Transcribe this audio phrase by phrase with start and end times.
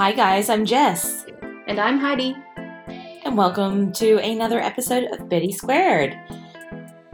[0.00, 1.26] Hi, guys, I'm Jess,
[1.66, 2.34] And I'm Heidi.
[3.22, 6.18] and welcome to another episode of Betty Squared.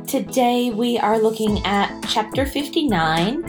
[0.07, 3.43] Today we are looking at Chapter 59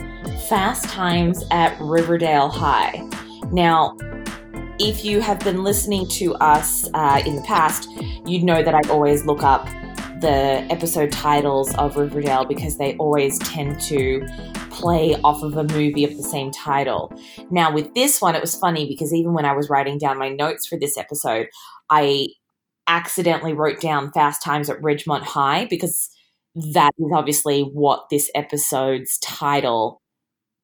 [0.48, 3.08] Fast Times at Riverdale High.
[3.52, 3.96] Now,
[4.80, 7.88] if you have been listening to us uh, in the past,
[8.26, 9.66] you'd know that I always look up
[10.20, 14.26] the episode titles of Riverdale because they always tend to
[14.78, 17.12] play off of a movie of the same title.
[17.50, 20.28] Now, with this one, it was funny because even when I was writing down my
[20.28, 21.48] notes for this episode,
[21.90, 22.28] I
[22.86, 26.08] accidentally wrote down Fast Times at Ridgemont High because
[26.72, 30.00] that is obviously what this episode's title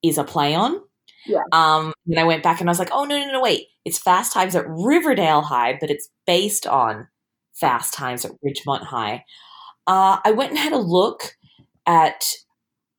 [0.02, 0.80] is a play on.
[1.26, 1.42] Yeah.
[1.52, 3.66] Um, and I went back and I was like, oh, no, no, no, wait.
[3.84, 7.08] It's Fast Times at Riverdale High, but it's based on
[7.54, 9.24] Fast Times at Ridgemont High.
[9.86, 11.34] Uh, I went and had a look
[11.86, 12.24] at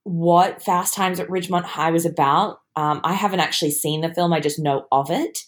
[0.05, 2.59] what Fast Times at Ridgemont High was about.
[2.75, 5.39] Um, I haven't actually seen the film, I just know of it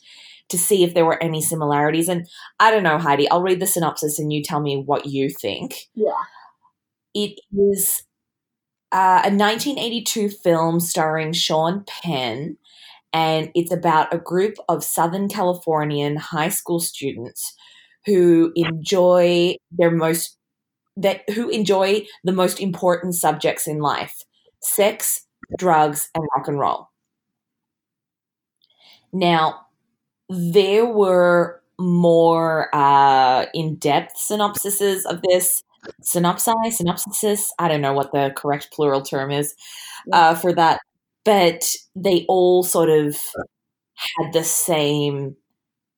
[0.50, 2.10] to see if there were any similarities.
[2.10, 2.28] And
[2.60, 5.88] I don't know, Heidi, I'll read the synopsis and you tell me what you think.
[5.94, 6.12] Yeah.
[7.14, 8.04] It is
[8.92, 12.58] uh, a 1982 film starring Sean Penn,
[13.12, 17.54] and it's about a group of Southern Californian high school students
[18.06, 20.38] who enjoy their most
[20.96, 24.22] that who enjoy the most important subjects in life:
[24.62, 25.26] sex,
[25.58, 26.90] drugs, and rock and roll.
[29.14, 29.68] Now,
[30.30, 35.64] there were more uh, in-depth synopsises of this
[36.04, 39.56] synopsi synopsises i don't know what the correct plural term is
[40.14, 40.80] uh, for that
[41.26, 43.16] but they all sort of
[43.96, 45.36] had the same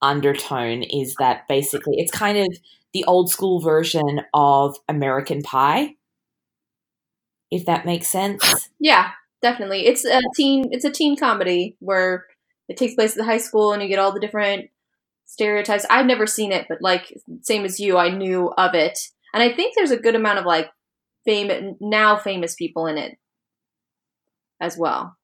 [0.02, 2.48] undertone is that basically it's kind of
[2.94, 5.96] the old school version of american pie
[7.52, 9.12] if that makes sense Yeah,
[9.42, 9.86] definitely.
[9.88, 12.26] It's a teen it's a teen comedy where
[12.68, 14.70] it takes place at the high school and you get all the different
[15.26, 15.86] stereotypes.
[15.90, 19.00] I've never seen it, but like same as you, I knew of it.
[19.34, 20.70] And I think there's a good amount of like
[21.26, 23.18] famous now famous people in it
[24.62, 25.18] as well.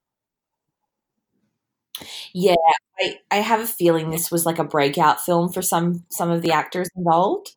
[2.33, 2.55] Yeah,
[2.99, 6.41] I, I have a feeling this was like a breakout film for some some of
[6.41, 7.51] the actors involved.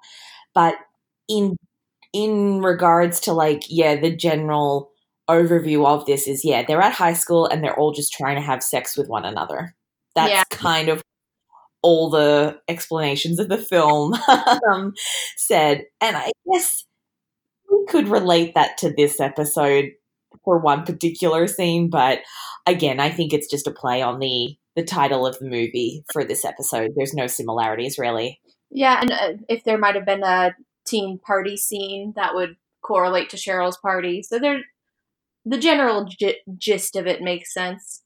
[0.54, 0.76] But
[1.28, 1.56] in
[2.12, 4.90] in regards to like, yeah, the general
[5.28, 8.42] overview of this is yeah, they're at high school and they're all just trying to
[8.42, 9.74] have sex with one another.
[10.14, 10.44] That's Yeah.
[10.50, 11.02] kind of
[11.82, 14.14] all the explanations of the film
[14.72, 14.94] um,
[15.36, 15.84] said.
[16.00, 16.84] And I guess
[17.70, 19.90] we could relate that to this episode
[20.44, 22.20] for one particular scene, but
[22.66, 26.24] again, I think it's just a play on the the title of the movie for
[26.24, 26.92] this episode.
[26.96, 28.40] There's no similarities really.
[28.70, 30.54] Yeah, and uh, if there might have been a
[30.88, 34.22] teen party scene that would correlate to Cheryl's party.
[34.22, 34.60] So there
[35.44, 38.02] the general gi- gist of it makes sense.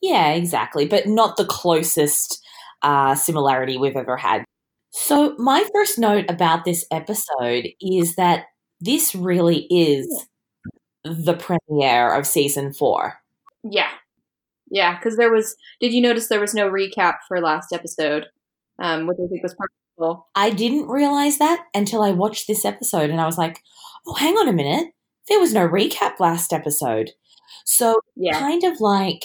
[0.00, 2.42] Yeah, exactly, but not the closest
[2.82, 4.44] uh, similarity we've ever had.
[4.90, 8.44] So, my first note about this episode is that
[8.80, 10.26] this really is
[11.04, 13.14] the premiere of season four.
[13.62, 13.90] Yeah.
[14.70, 15.56] Yeah, because there was.
[15.80, 18.26] Did you notice there was no recap for last episode,
[18.78, 19.54] um, which I think was
[20.34, 23.60] I didn't realize that until I watched this episode and I was like,
[24.06, 24.88] oh, hang on a minute.
[25.28, 27.10] There was no recap last episode.
[27.64, 29.24] So, Yeah, kind of like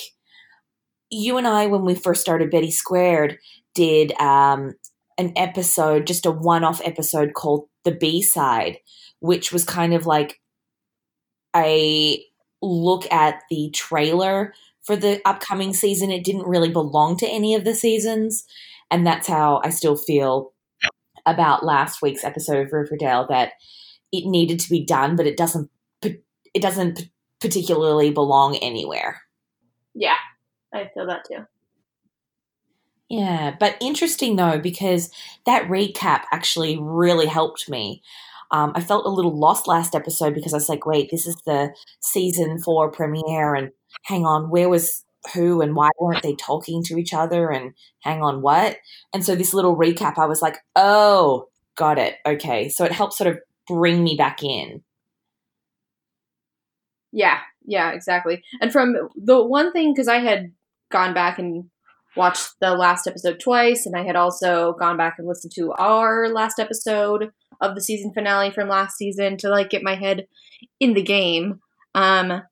[1.09, 3.37] you and I, when we first started Betty Squared,
[3.73, 4.75] did um,
[5.17, 8.77] an episode, just a one off episode called The B Side,
[9.19, 10.39] which was kind of like
[11.55, 12.23] a
[12.61, 14.53] look at the trailer
[14.83, 16.11] for the upcoming season.
[16.11, 18.45] It didn't really belong to any of the seasons.
[18.91, 20.53] And that's how I still feel
[21.33, 23.53] about last week's episode of Riverdale that
[24.11, 25.69] it needed to be done, but it doesn't.
[26.01, 27.09] It doesn't
[27.39, 29.21] particularly belong anywhere.
[29.93, 30.17] yeah,
[30.73, 31.45] I feel that too.
[33.09, 35.11] Yeah, but interesting though, because
[35.45, 38.01] that recap actually really helped me.
[38.51, 41.35] Um, I felt a little lost last episode because I was like, wait, this is
[41.45, 43.71] the season four premiere, and
[44.03, 47.49] hang on, where was who and why weren't they talking to each other?
[47.49, 48.77] And hang on, what?
[49.13, 52.15] And so this little recap, I was like, oh, got it.
[52.25, 52.69] Okay.
[52.69, 54.83] So it helps sort of bring me back in.
[57.11, 58.43] Yeah, yeah, exactly.
[58.61, 60.51] And from the one thing, because I had
[60.91, 61.65] gone back and
[62.15, 66.29] watched the last episode twice, and I had also gone back and listened to our
[66.29, 67.31] last episode
[67.61, 70.27] of the season finale from last season to like get my head
[70.79, 71.59] in the game.
[71.95, 72.43] Um,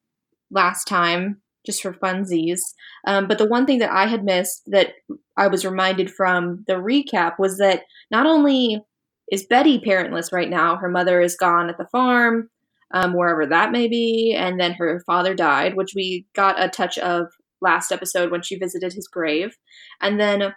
[0.49, 2.59] last time, just for funsies.
[3.05, 4.93] Um, but the one thing that I had missed that
[5.37, 8.81] I was reminded from the recap was that not only
[9.31, 12.49] is Betty parentless right now, her mother is gone at the farm
[12.93, 14.33] um, wherever that may be.
[14.35, 17.27] And then her father died, which we got a touch of
[17.61, 19.57] last episode when she visited his grave.
[20.01, 20.53] And then,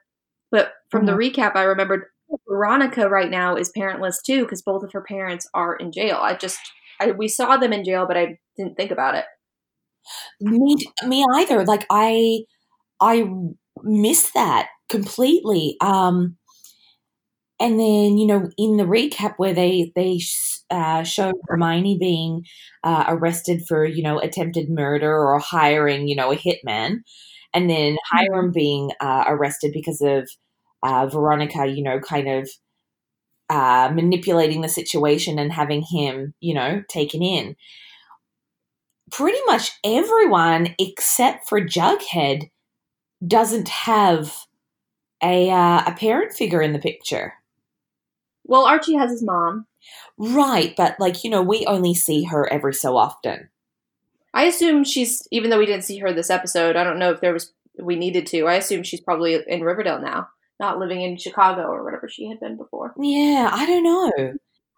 [0.51, 2.05] but from the recap, I remembered
[2.49, 6.19] Veronica right now is parentless too because both of her parents are in jail.
[6.21, 6.61] I just,
[7.01, 9.25] I, we saw them in jail, but I didn't think about it.
[10.41, 10.77] Me,
[11.07, 11.65] me either.
[11.65, 12.41] Like I,
[13.01, 13.29] I
[13.83, 15.77] missed that completely.
[15.81, 16.37] Um,
[17.61, 20.21] and then you know in the recap where they they
[20.71, 22.45] uh, show Hermione being
[22.83, 27.01] uh, arrested for you know attempted murder or hiring you know a hitman,
[27.53, 28.53] and then Hiram mm-hmm.
[28.53, 30.29] being uh, arrested because of
[30.83, 32.49] uh, Veronica, you know, kind of
[33.51, 37.55] uh, manipulating the situation and having him you know taken in.
[39.11, 42.51] Pretty much everyone except for Jughead
[43.27, 44.35] doesn't have
[45.23, 47.35] a uh, a parent figure in the picture.
[48.45, 49.67] Well, Archie has his mom.
[50.19, 53.49] Right, but like, you know, we only see her every so often.
[54.33, 57.21] I assume she's even though we didn't see her this episode, I don't know if
[57.21, 58.47] there was we needed to.
[58.47, 60.29] I assume she's probably in Riverdale now,
[60.59, 62.95] not living in Chicago or whatever she had been before.
[62.99, 64.35] Yeah, I don't know.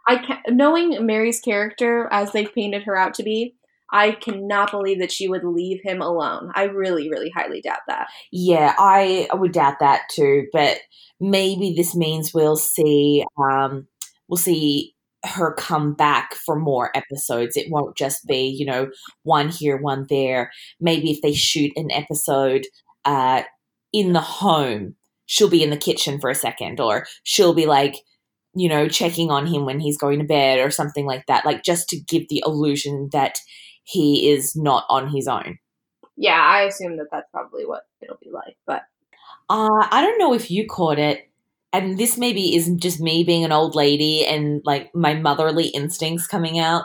[0.06, 3.54] I can, knowing Mary's character as they've painted her out to be,
[3.92, 6.50] I cannot believe that she would leave him alone.
[6.54, 8.08] I really, really highly doubt that.
[8.32, 10.46] Yeah, I, would doubt that too.
[10.52, 10.78] But
[11.20, 13.86] maybe this means we'll see um,
[14.28, 14.94] we'll see
[15.24, 17.56] her come back for more episodes.
[17.56, 18.90] It won't just be you know
[19.24, 20.50] one here, one there.
[20.80, 22.66] Maybe if they shoot an episode
[23.04, 23.42] uh,
[23.92, 24.96] in the home,
[25.26, 27.96] she'll be in the kitchen for a second, or she'll be like
[28.54, 31.44] you know checking on him when he's going to bed or something like that.
[31.44, 33.38] Like just to give the illusion that
[33.84, 35.58] he is not on his own.
[36.16, 38.56] Yeah, I assume that that's probably what it'll be like.
[38.66, 38.82] But
[39.48, 41.30] uh, I don't know if you caught it,
[41.72, 46.26] and this maybe isn't just me being an old lady and like my motherly instincts
[46.26, 46.84] coming out.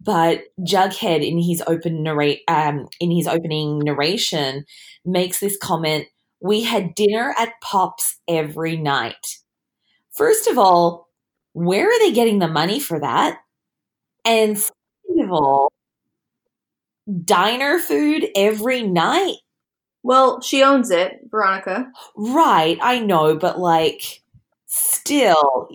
[0.00, 4.64] But Jughead in his open narrate um, in his opening narration
[5.04, 6.06] makes this comment:
[6.40, 9.14] "We had dinner at Pops every night."
[10.16, 11.08] First of all,
[11.52, 13.38] where are they getting the money for that?
[14.24, 15.72] And second of all,
[17.24, 19.36] diner food every night.
[20.02, 21.90] Well, she owns it, Veronica.
[22.16, 24.22] Right, I know, but like
[24.66, 25.68] still,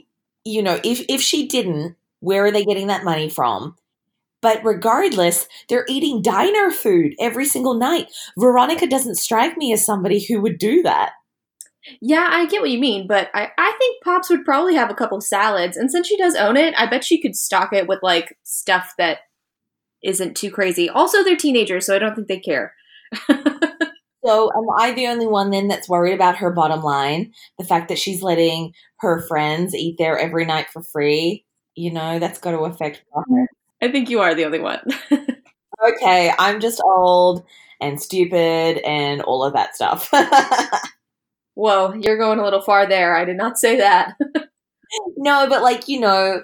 [0.46, 3.76] you know, if if she didn't, where are they getting that money from?
[4.42, 8.12] But regardless, they're eating diner food every single night.
[8.38, 11.12] Veronica doesn't strike me as somebody who would do that.
[12.00, 14.96] Yeah, I get what you mean, but I, I think Pops would probably have a
[14.96, 15.78] couple salads.
[15.78, 18.94] And since she does own it, I bet she could stock it with like stuff
[18.98, 19.20] that
[20.04, 20.90] isn't too crazy.
[20.90, 22.74] Also, they're teenagers, so I don't think they care.
[23.30, 27.34] so, am I the only one then that's worried about her bottom line?
[27.58, 31.46] The fact that she's letting her friends eat there every night for free?
[31.76, 33.48] You know, that's got to affect her.
[33.82, 34.82] I think you are the only one.
[35.88, 37.44] okay, I'm just old
[37.80, 40.12] and stupid and all of that stuff.
[41.56, 43.16] Whoa, you're going a little far there.
[43.16, 44.16] I did not say that.
[45.18, 46.44] no, but like, you know,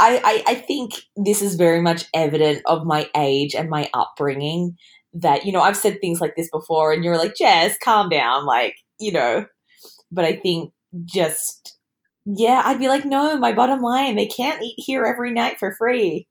[0.00, 4.76] I, I, I think this is very much evident of my age and my upbringing
[5.14, 8.46] that, you know, I've said things like this before and you're like, Jess, calm down.
[8.46, 9.46] Like, you know,
[10.12, 10.72] but I think
[11.04, 11.76] just,
[12.24, 15.74] yeah, I'd be like, no, my bottom line, they can't eat here every night for
[15.76, 16.28] free.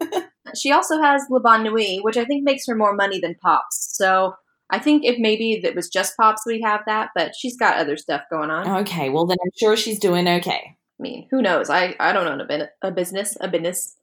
[0.54, 3.96] she also has La Bonne Nuit, which I think makes her more money than Pops.
[3.96, 4.34] So
[4.70, 7.96] I think if maybe it was just Pops, we'd have that, but she's got other
[7.96, 8.82] stuff going on.
[8.82, 10.76] Okay, well then I'm sure she's doing okay.
[10.98, 11.70] Mean, who knows?
[11.70, 13.96] I, I don't own a, a business, a business.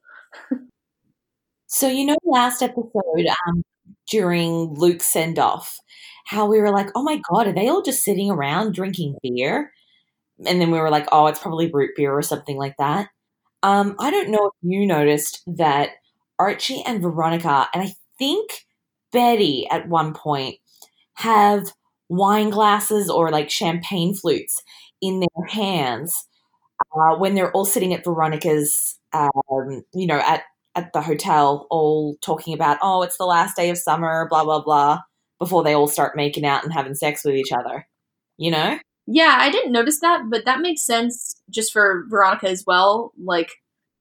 [1.68, 3.64] so, you know, last episode um,
[4.10, 5.78] during Luke's send off,
[6.26, 9.72] how we were like, oh my God, are they all just sitting around drinking beer?
[10.46, 13.10] And then we were like, oh, it's probably root beer or something like that.
[13.64, 15.90] Um, I don't know if you noticed that
[16.40, 18.66] Archie and Veronica, and I think
[19.12, 20.58] Betty at one point,
[21.16, 21.72] have
[22.10, 24.62] wine glasses or like champagne flutes
[25.02, 26.28] in their hands
[26.96, 30.44] uh, when they're all sitting at Veronica's, um, you know, at
[30.76, 34.62] at the hotel, all talking about, oh, it's the last day of summer, blah blah
[34.62, 35.00] blah,
[35.40, 37.88] before they all start making out and having sex with each other.
[38.38, 38.80] You know?
[39.08, 43.14] Yeah, I didn't notice that, but that makes sense just for Veronica as well.
[43.24, 43.52] Like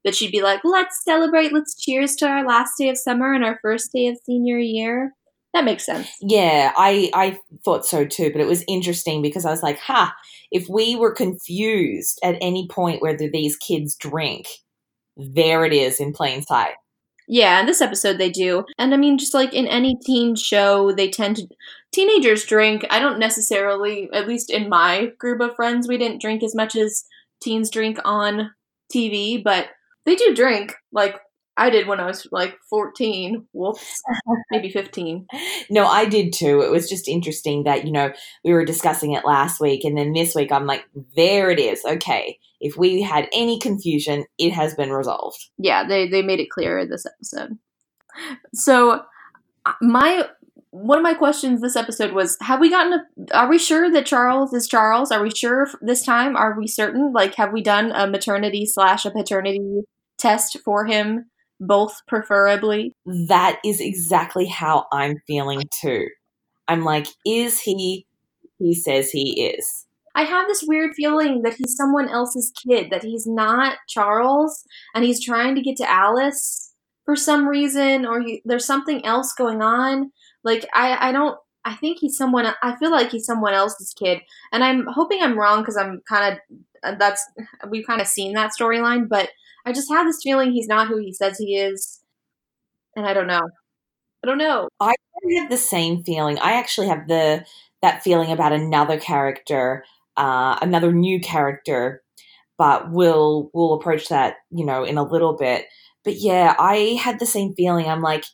[0.04, 3.44] that she'd be like, let's celebrate, let's cheers to our last day of summer and
[3.44, 5.12] our first day of senior year.
[5.54, 6.08] That makes sense.
[6.20, 10.14] Yeah, I I thought so too, but it was interesting because I was like, "Ha,
[10.50, 14.48] if we were confused at any point whether these kids drink,
[15.16, 16.74] there it is in plain sight."
[17.28, 18.64] Yeah, in this episode they do.
[18.78, 21.46] And I mean just like in any teen show, they tend to
[21.92, 22.84] teenagers drink.
[22.90, 26.74] I don't necessarily, at least in my group of friends, we didn't drink as much
[26.76, 27.04] as
[27.40, 28.50] teens drink on
[28.92, 29.68] TV, but
[30.04, 30.74] they do drink.
[30.92, 31.16] Like
[31.56, 33.46] I did when I was like 14.
[33.52, 34.02] Whoops.
[34.50, 35.26] Maybe 15.
[35.70, 36.62] No, I did too.
[36.62, 38.12] It was just interesting that, you know,
[38.44, 40.84] we were discussing it last week and then this week I'm like,
[41.16, 41.84] there it is.
[41.84, 42.38] Okay.
[42.60, 45.38] If we had any confusion, it has been resolved.
[45.58, 47.58] Yeah, they, they made it clear in this episode.
[48.52, 49.02] So,
[49.66, 50.28] uh, my
[50.70, 54.04] one of my questions this episode was have we gotten a are we sure that
[54.04, 57.92] charles is charles are we sure this time are we certain like have we done
[57.92, 59.82] a maternity slash a paternity
[60.18, 61.26] test for him
[61.60, 66.08] both preferably That is exactly how I'm feeling too.
[66.68, 68.06] I'm like, is he
[68.58, 69.86] he says he is?
[70.14, 75.04] i have this weird feeling that he's someone else's kid that he's not charles and
[75.04, 76.72] he's trying to get to alice
[77.04, 80.10] for some reason or he, there's something else going on
[80.42, 84.20] like i i don't i think he's someone i feel like he's someone else's kid
[84.52, 86.38] and i'm hoping i'm wrong because i'm kind
[86.84, 87.24] of that's
[87.68, 89.30] we've kind of seen that storyline but
[89.64, 92.00] i just have this feeling he's not who he says he is
[92.96, 93.42] and i don't know
[94.22, 94.94] i don't know I
[95.40, 96.38] have the same feeling.
[96.38, 97.46] I actually have the
[97.80, 99.84] that feeling about another character,
[100.18, 102.02] uh, another new character,
[102.58, 105.64] but we'll we'll approach that, you know, in a little bit.
[106.04, 107.86] But yeah, I had the same feeling.
[107.86, 108.24] I'm like,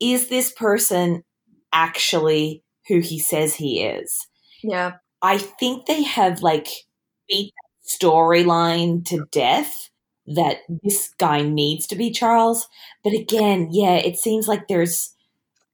[0.00, 1.22] is this person
[1.72, 4.26] actually who he says he is?
[4.62, 6.68] yeah I think they have like
[7.28, 9.90] beat that storyline to death
[10.26, 12.68] that this guy needs to be Charles.
[13.02, 15.14] But again, yeah, it seems like there's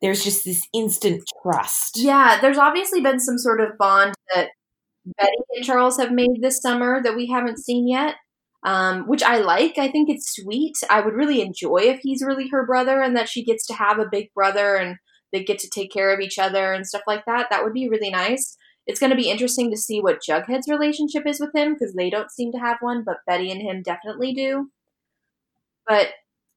[0.00, 1.98] there's just this instant trust.
[1.98, 4.50] Yeah, there's obviously been some sort of bond that
[5.16, 8.16] Betty and Charles have made this summer that we haven't seen yet,
[8.64, 9.78] um, which I like.
[9.78, 10.76] I think it's sweet.
[10.90, 13.98] I would really enjoy if he's really her brother and that she gets to have
[13.98, 14.96] a big brother and
[15.32, 17.48] they get to take care of each other and stuff like that.
[17.50, 18.56] That would be really nice.
[18.88, 22.10] It's going to be interesting to see what Jughead's relationship is with him because they
[22.10, 24.70] don't seem to have one, but Betty and him definitely do.
[25.86, 26.08] But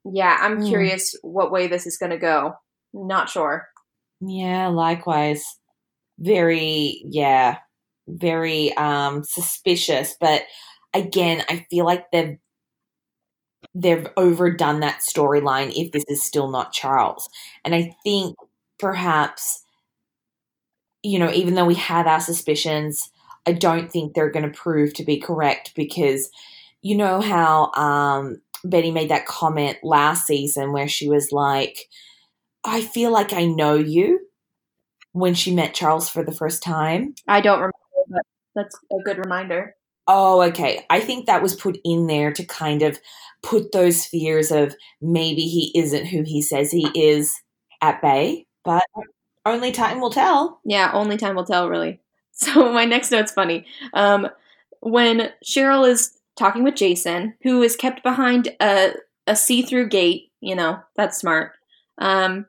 [0.06, 0.62] yeah, I'm Hmm.
[0.62, 2.56] curious what way this is going to go.
[2.94, 3.68] Not sure.
[4.22, 5.44] Yeah, likewise.
[6.20, 7.60] Very, yeah,
[8.08, 10.44] very um suspicious, but
[10.94, 12.38] again, I feel like they've
[13.76, 17.30] they've overdone that storyline if this is still not Charles.
[17.64, 18.36] And I think
[18.80, 19.61] perhaps
[21.04, 23.10] you know, even though we have our suspicions,
[23.46, 26.30] I don't think they're going to prove to be correct because
[26.82, 31.88] you know how um Betty made that comment last season where she was like
[32.64, 34.20] I feel like I know you
[35.14, 37.16] when she met Charles for the first time.
[37.28, 37.74] I don't remember,
[38.08, 38.22] but
[38.56, 39.76] that's a good reminder.
[40.08, 40.86] Oh, okay.
[40.90, 43.00] I think that was put in there to kind of
[43.44, 47.34] put those fears of maybe he isn't who he says he is
[47.82, 48.84] at bay, but
[49.46, 50.60] only time will tell.
[50.64, 52.00] Yeah, only time will tell, really.
[52.34, 53.68] So my next note's funny.
[53.94, 54.28] Um,
[54.80, 58.94] when Cheryl is talking with Jason, who is kept behind a
[59.28, 61.52] a see through gate, you know that's smart.
[62.00, 62.48] Um,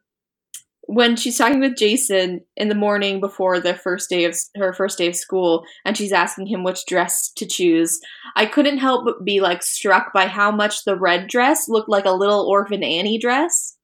[0.87, 4.99] when she's talking with Jason in the morning before the first day of her first
[4.99, 8.01] day of school, and she's asking him which dress to choose,
[8.37, 12.05] I couldn't help but be like struck by how much the red dress looked like
[12.05, 13.77] a little orphan Annie dress.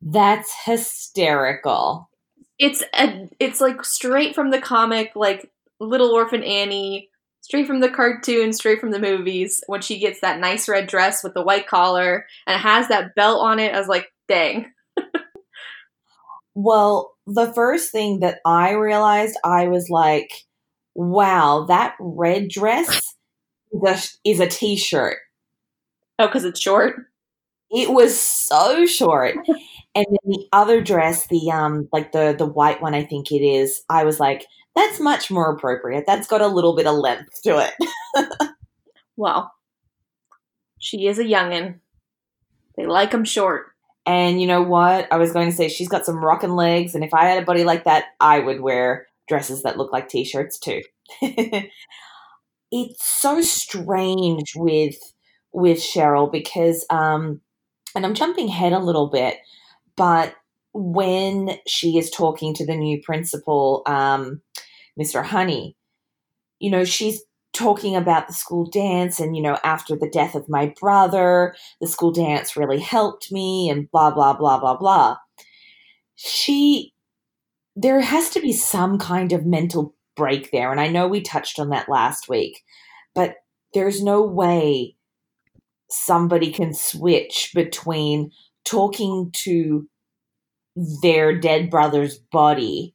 [0.00, 2.08] That's hysterical.
[2.58, 5.50] it's a it's like straight from the comic like
[5.80, 7.08] little orphan annie
[7.40, 11.22] straight from the cartoon straight from the movies when she gets that nice red dress
[11.22, 14.66] with the white collar and it has that belt on it i was like dang
[16.54, 20.30] Well, the first thing that I realized, I was like,
[20.94, 23.14] wow, that red dress
[23.72, 23.82] is
[24.24, 25.18] a, is a t shirt.
[26.18, 26.96] oh because it's short
[27.70, 29.36] It was so short.
[29.94, 33.44] And then the other dress, the um like the the white one I think it
[33.44, 34.46] is, I was like,
[34.76, 36.04] that's much more appropriate.
[36.06, 37.74] That's got a little bit of length to it.
[39.16, 39.52] well
[40.78, 41.78] she is a youngin
[42.76, 43.72] they like them short
[44.06, 45.06] And you know what?
[45.12, 47.46] I was going to say she's got some rockin' legs, and if I had a
[47.46, 50.80] body like that, I would wear dresses that look like t-shirts too.
[52.70, 54.96] it's so strange with
[55.52, 57.40] with Cheryl because um
[57.94, 59.38] and I'm jumping ahead a little bit,
[59.96, 60.34] but
[60.72, 64.40] when she is talking to the new principal, um,
[65.00, 65.24] Mr.
[65.24, 65.76] Honey,
[66.58, 70.48] you know, she's talking about the school dance and, you know, after the death of
[70.48, 75.16] my brother, the school dance really helped me and blah, blah, blah, blah, blah.
[76.14, 76.92] She,
[77.74, 80.70] there has to be some kind of mental break there.
[80.70, 82.62] And I know we touched on that last week,
[83.14, 83.36] but
[83.72, 84.96] there's no way
[85.90, 88.30] somebody can switch between
[88.64, 89.88] talking to
[91.02, 92.94] their dead brother's body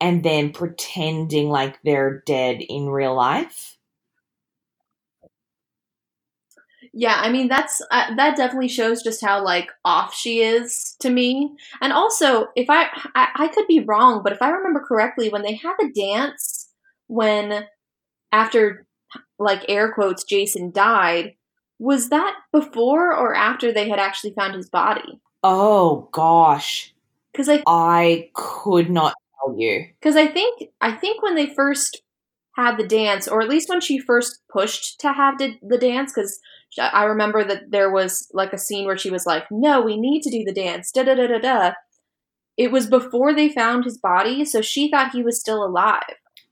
[0.00, 3.76] and then pretending like they're dead in real life.
[6.96, 11.10] Yeah, I mean that's uh, that definitely shows just how like off she is to
[11.10, 11.50] me.
[11.80, 12.84] And also, if I,
[13.16, 16.68] I I could be wrong, but if I remember correctly, when they had the dance
[17.08, 17.66] when
[18.30, 18.86] after
[19.40, 21.34] like air quotes Jason died,
[21.84, 25.20] was that before or after they had actually found his body?
[25.42, 26.94] Oh gosh,
[27.32, 29.86] Because I I could not tell you.
[30.00, 32.02] because I think I think when they first
[32.56, 36.12] had the dance, or at least when she first pushed to have the, the dance,
[36.12, 36.38] because
[36.78, 40.22] I remember that there was like a scene where she was like, "No, we need
[40.22, 41.72] to do the dance." Da da da da da.
[42.56, 46.02] It was before they found his body, so she thought he was still alive.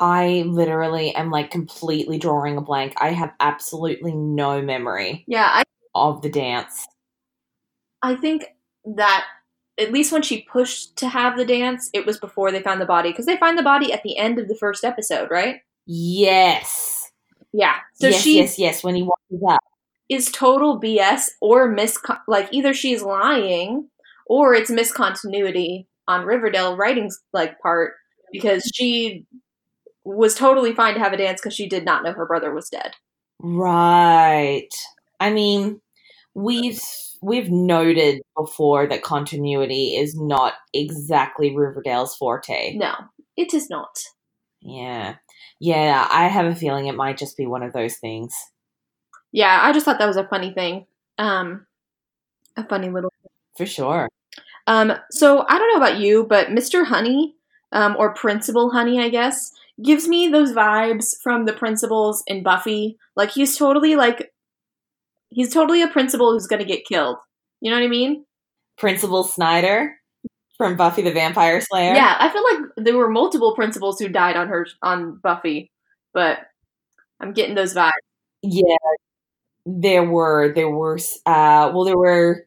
[0.02, 2.92] I literally am like completely drawing a blank.
[3.00, 5.62] I have absolutely no memory Yeah, I
[5.94, 6.88] of the dance.
[8.02, 8.46] I think
[8.96, 9.24] that
[9.78, 12.84] at least when she pushed to have the dance, it was before they found the
[12.84, 15.60] body because they find the body at the end of the first episode, right?
[15.86, 17.12] Yes.
[17.52, 17.76] Yeah.
[17.94, 18.82] So yes, she yes, yes.
[18.82, 19.60] When he washes up.
[20.08, 23.88] is total BS or mis like either she's lying
[24.26, 27.92] or it's miscontinuity on Riverdale writing's like part
[28.32, 29.26] because she
[30.04, 32.68] was totally fine to have a dance because she did not know her brother was
[32.68, 32.92] dead.
[33.40, 34.68] Right.
[35.20, 35.80] I mean,
[36.34, 36.80] we've
[37.22, 42.76] we've noted before that continuity is not exactly Riverdale's forte.
[42.76, 42.94] No,
[43.36, 43.98] it is not.
[44.60, 45.16] Yeah.
[45.60, 48.34] Yeah, I have a feeling it might just be one of those things.
[49.30, 50.86] Yeah, I just thought that was a funny thing.
[51.18, 51.66] Um,
[52.56, 53.12] a funny little.
[53.56, 54.08] For sure.
[54.66, 56.84] Um, so I don't know about you, but Mr.
[56.84, 57.36] Honey,
[57.72, 59.50] um, or Principal Honey, I guess,
[59.82, 62.98] gives me those vibes from the principals in Buffy.
[63.16, 64.32] Like he's totally like,
[65.30, 67.16] he's totally a principal who's gonna get killed.
[67.60, 68.24] You know what I mean?
[68.76, 69.96] Principal Snyder
[70.56, 71.94] from Buffy the Vampire Slayer.
[71.94, 75.70] Yeah, I feel like there were multiple principals who died on her on Buffy,
[76.12, 76.38] but
[77.20, 77.90] I'm getting those vibes.
[78.42, 78.76] Yeah.
[79.64, 82.46] There were there were uh well there were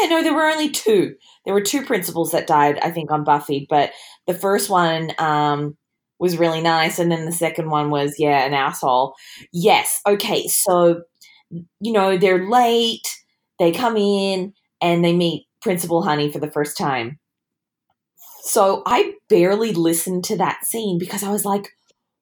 [0.00, 1.14] Yeah, no, there were only two.
[1.44, 3.92] There were two principals that died, I think, on Buffy, but
[4.26, 5.76] the first one um
[6.18, 9.14] was really nice and then the second one was yeah, an asshole.
[9.52, 10.00] Yes.
[10.06, 11.02] Okay, so
[11.80, 13.06] you know, they're late,
[13.58, 17.18] they come in and they meet Principal Honey for the first time.
[18.42, 21.68] So I barely listened to that scene because I was like,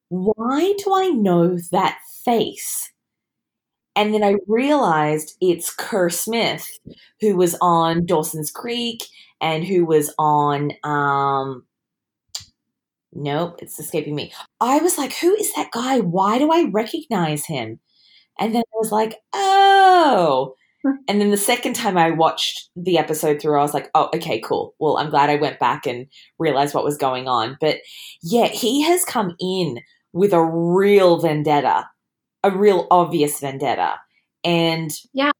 [0.09, 2.93] why do I know that face?
[3.97, 6.67] And then I realized it's Kerr Smith,
[7.21, 9.05] who was on Dawson's Creek
[9.41, 11.65] and who was on um
[13.13, 14.33] Nope, it's escaping me.
[14.61, 16.01] I was like, who is that guy?
[16.01, 17.79] Why do I recognize him?
[18.41, 20.55] And then I was like, oh.
[21.09, 24.39] And then the second time I watched the episode through, I was like, oh, okay,
[24.41, 24.75] cool.
[24.79, 26.07] Well, I'm glad I went back and
[26.39, 27.57] realized what was going on.
[27.59, 27.79] But
[28.23, 29.81] yeah, he has come in
[30.13, 31.89] with a real vendetta,
[32.45, 33.95] a real obvious vendetta.
[34.45, 35.33] And Yeah.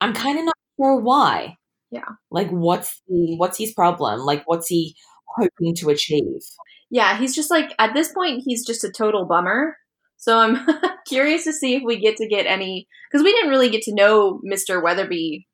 [0.00, 1.56] I'm kind of not sure why.
[1.90, 2.08] Yeah.
[2.30, 4.20] Like what's the what's his problem?
[4.20, 4.96] Like what's he
[5.36, 6.42] hoping to achieve?
[6.90, 9.76] Yeah, he's just like at this point he's just a total bummer.
[10.16, 10.66] So I'm
[11.06, 13.94] curious to see if we get to get any because we didn't really get to
[13.94, 14.82] know Mr.
[14.82, 15.46] Weatherbee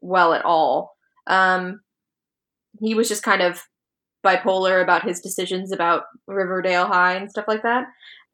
[0.00, 0.92] well at all.
[1.26, 1.80] Um,
[2.80, 3.62] he was just kind of
[4.24, 7.86] bipolar about his decisions about Riverdale High and stuff like that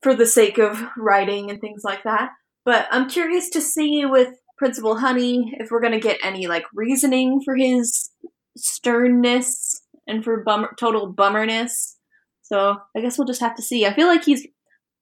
[0.05, 2.31] for the sake of writing and things like that.
[2.65, 6.65] But I'm curious to see with Principal Honey if we're going to get any like
[6.75, 8.11] reasoning for his
[8.57, 11.97] sternness and for bummer, total bummerness.
[12.43, 13.87] So I guess we'll just have to see.
[13.87, 14.47] I feel like he's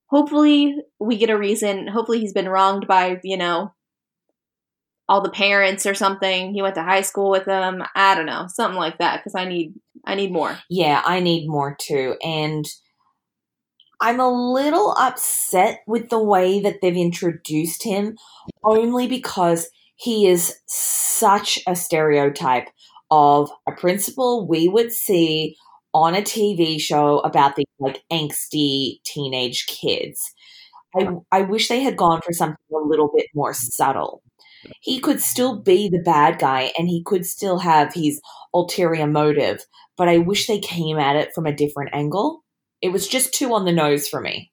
[0.06, 1.88] hopefully we get a reason.
[1.88, 3.74] Hopefully he's been wronged by, you know,
[5.08, 6.54] all the parents or something.
[6.54, 7.82] He went to high school with them.
[7.96, 9.74] I don't know, something like that because I need
[10.06, 10.58] I need more.
[10.70, 12.14] Yeah, I need more too.
[12.22, 12.64] And
[14.02, 18.16] I'm a little upset with the way that they've introduced him,
[18.64, 22.68] only because he is such a stereotype
[23.12, 25.56] of a principal we would see
[25.94, 30.34] on a TV show about these like angsty teenage kids.
[30.96, 34.20] I, I wish they had gone for something a little bit more subtle.
[34.80, 38.20] He could still be the bad guy and he could still have his
[38.52, 39.64] ulterior motive,
[39.96, 42.41] but I wish they came at it from a different angle.
[42.82, 44.52] It was just too on the nose for me.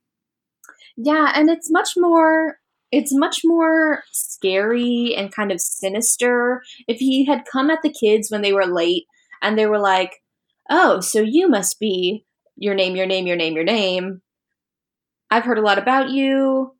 [0.97, 2.57] Yeah, and it's much more
[2.91, 6.63] it's much more scary and kind of sinister.
[6.87, 9.05] If he had come at the kids when they were late
[9.41, 10.21] and they were like,
[10.69, 14.21] "Oh, so you must be your name, your name, your name, your name.
[15.31, 16.75] I've heard a lot about you."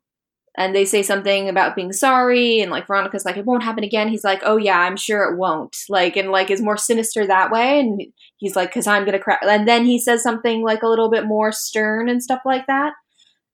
[0.56, 4.08] And they say something about being sorry, and like Veronica's like, "It won't happen again."
[4.08, 7.50] He's like, "Oh yeah, I'm sure it won't." Like, and like is more sinister that
[7.52, 7.80] way.
[7.80, 8.02] And
[8.40, 11.26] he's like, "Cause I'm gonna cry." And then he says something like a little bit
[11.26, 12.94] more stern and stuff like that.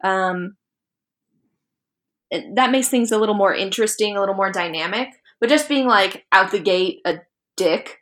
[0.02, 0.56] Um,
[2.54, 5.08] that makes things a little more interesting, a little more dynamic.
[5.40, 7.18] But just being like out the gate a
[7.56, 7.98] dick,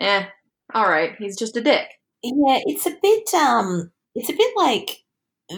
[0.00, 0.26] eh,
[0.72, 1.88] all right, he's just a dick.
[2.22, 5.04] Yeah, it's a bit um it's a bit like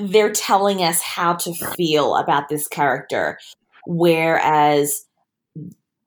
[0.03, 3.39] they're telling us how to feel about this character
[3.87, 5.07] whereas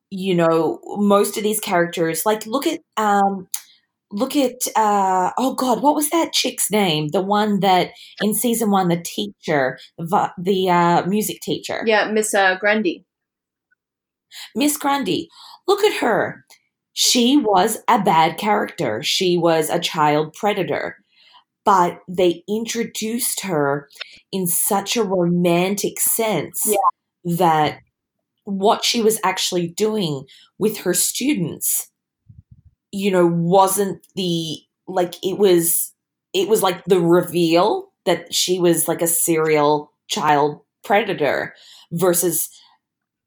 [0.09, 3.47] you know most of these characters like look at um
[4.13, 7.09] look at uh oh god what was that chick's name?
[7.09, 11.83] The one that in season one the teacher the, the uh music teacher.
[11.85, 13.05] Yeah, Miss uh, Grundy.
[14.55, 15.29] miss grundy
[15.67, 16.45] look at her.
[16.93, 19.01] She was a bad character.
[19.01, 20.97] She was a child predator.
[21.65, 23.89] But they introduced her
[24.31, 27.37] in such a romantic sense Yeah.
[27.37, 27.79] that
[28.43, 30.25] what she was actually doing
[30.59, 31.89] with her students
[32.93, 35.91] you know wasn't the like it was
[36.33, 41.53] it was like the reveal that she was like a serial child predator
[41.91, 42.49] versus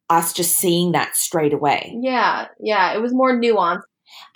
[0.08, 1.92] us just seeing that straight away.
[2.00, 3.82] Yeah, yeah, it was more nuanced.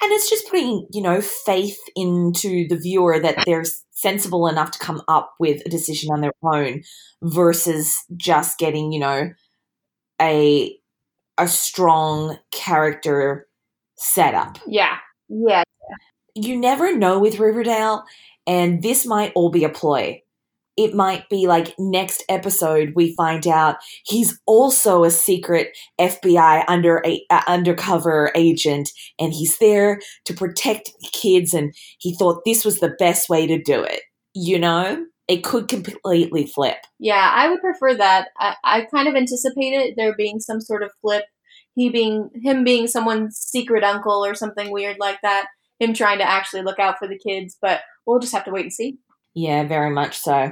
[0.02, 4.78] and it's just putting you know faith into the viewer that they're sensible enough to
[4.78, 6.82] come up with a decision on their own
[7.22, 9.30] versus just getting you know
[10.20, 10.76] a
[11.38, 13.46] a strong character
[13.96, 14.96] setup Yeah,
[15.30, 15.62] yeah,
[16.34, 18.04] you never know with riverdale
[18.46, 20.20] and this might all be a ploy
[20.76, 27.02] it might be like next episode we find out he's also a secret FBI under
[27.04, 32.64] a uh, undercover agent and he's there to protect the kids and he thought this
[32.64, 34.02] was the best way to do it
[34.34, 37.32] you know it could completely flip yeah.
[37.34, 38.28] I would prefer that.
[38.38, 41.24] I, I kind of anticipated there being some sort of flip.
[41.80, 45.46] He being him being someone's secret uncle or something weird like that.
[45.78, 48.66] Him trying to actually look out for the kids, but we'll just have to wait
[48.66, 48.98] and see.
[49.34, 50.50] yeah very much so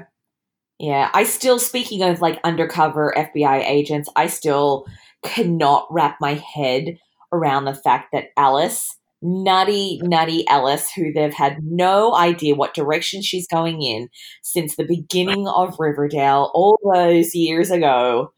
[0.78, 4.86] yeah i still speaking of like undercover fbi agents i still
[5.24, 6.96] cannot wrap my head
[7.32, 13.20] around the fact that alice nutty nutty alice who they've had no idea what direction
[13.20, 14.08] she's going in
[14.42, 18.32] since the beginning of riverdale all those years ago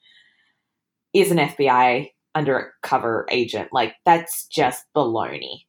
[1.13, 5.63] is an fbi undercover agent like that's just baloney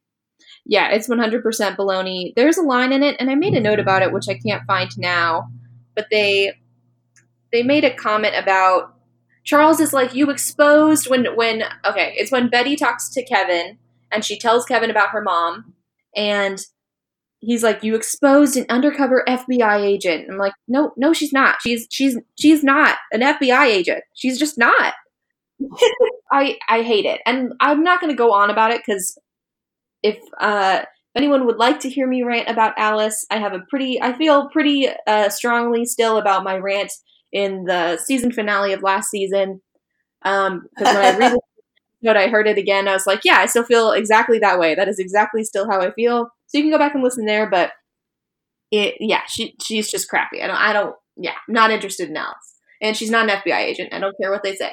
[0.66, 1.42] Yeah, it's 100%
[1.76, 2.34] baloney.
[2.36, 4.66] There's a line in it, and I made a note about it, which I can't
[4.68, 5.50] find now.
[5.96, 6.54] But they
[7.52, 8.96] they made a comment about
[9.44, 13.78] Charles is like you exposed when when okay, it's when Betty talks to Kevin
[14.12, 15.74] and she tells Kevin about her mom,
[16.16, 16.64] and
[17.40, 20.28] he's like you exposed an undercover FBI agent.
[20.30, 21.58] I'm like no no she's not.
[21.62, 24.04] She's she's she's not an FBI agent.
[24.16, 24.94] She's just not.
[26.32, 29.18] I I hate it, and I'm not going to go on about it because
[30.04, 30.82] if uh,
[31.16, 34.50] anyone would like to hear me rant about Alice, I have a pretty, I feel
[34.50, 36.92] pretty uh, strongly still about my rant
[37.32, 39.62] in the season finale of last season.
[40.24, 41.34] Because when I read
[42.04, 44.76] it, I heard it again, I was like, yeah, I still feel exactly that way.
[44.76, 46.30] That is exactly still how I feel.
[46.48, 47.72] So you can go back and listen there, but
[48.72, 50.42] it, yeah, she she's just crappy.
[50.42, 53.58] I don't, I don't, yeah, I'm not interested in Alice, and she's not an FBI
[53.58, 53.94] agent.
[53.94, 54.72] I don't care what they say.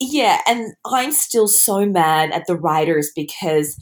[0.00, 3.76] Yeah, and I'm still so mad at the writers because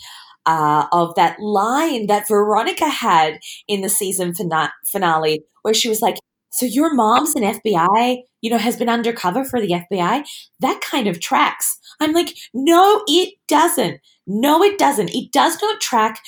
[0.46, 6.02] uh, of that line that Veronica had in the season fina- finale, where she was
[6.02, 6.16] like,
[6.50, 10.24] "So your mom's an FBI, you know, has been undercover for the FBI."
[10.60, 11.78] That kind of tracks.
[12.00, 14.00] I'm like, no, it doesn't.
[14.26, 15.14] No, it doesn't.
[15.14, 16.20] It does not track.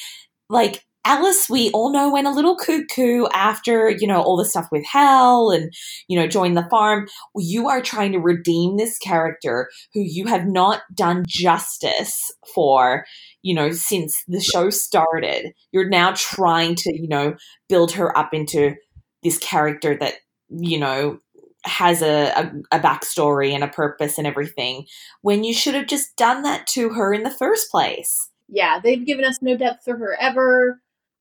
[0.48, 4.68] Like Alice, we all know went a little cuckoo after you know all the stuff
[4.70, 5.72] with Hal and
[6.08, 7.08] you know joined the farm.
[7.36, 13.04] You are trying to redeem this character who you have not done justice for,
[13.42, 15.52] you know, since the show started.
[15.72, 17.34] You're now trying to, you know,
[17.68, 18.74] build her up into
[19.22, 20.14] this character that,
[20.50, 21.18] you know,
[21.64, 24.86] has a, a, a backstory and a purpose and everything
[25.22, 28.30] when you should have just done that to her in the first place.
[28.48, 30.80] yeah, they've given us no depth for her ever.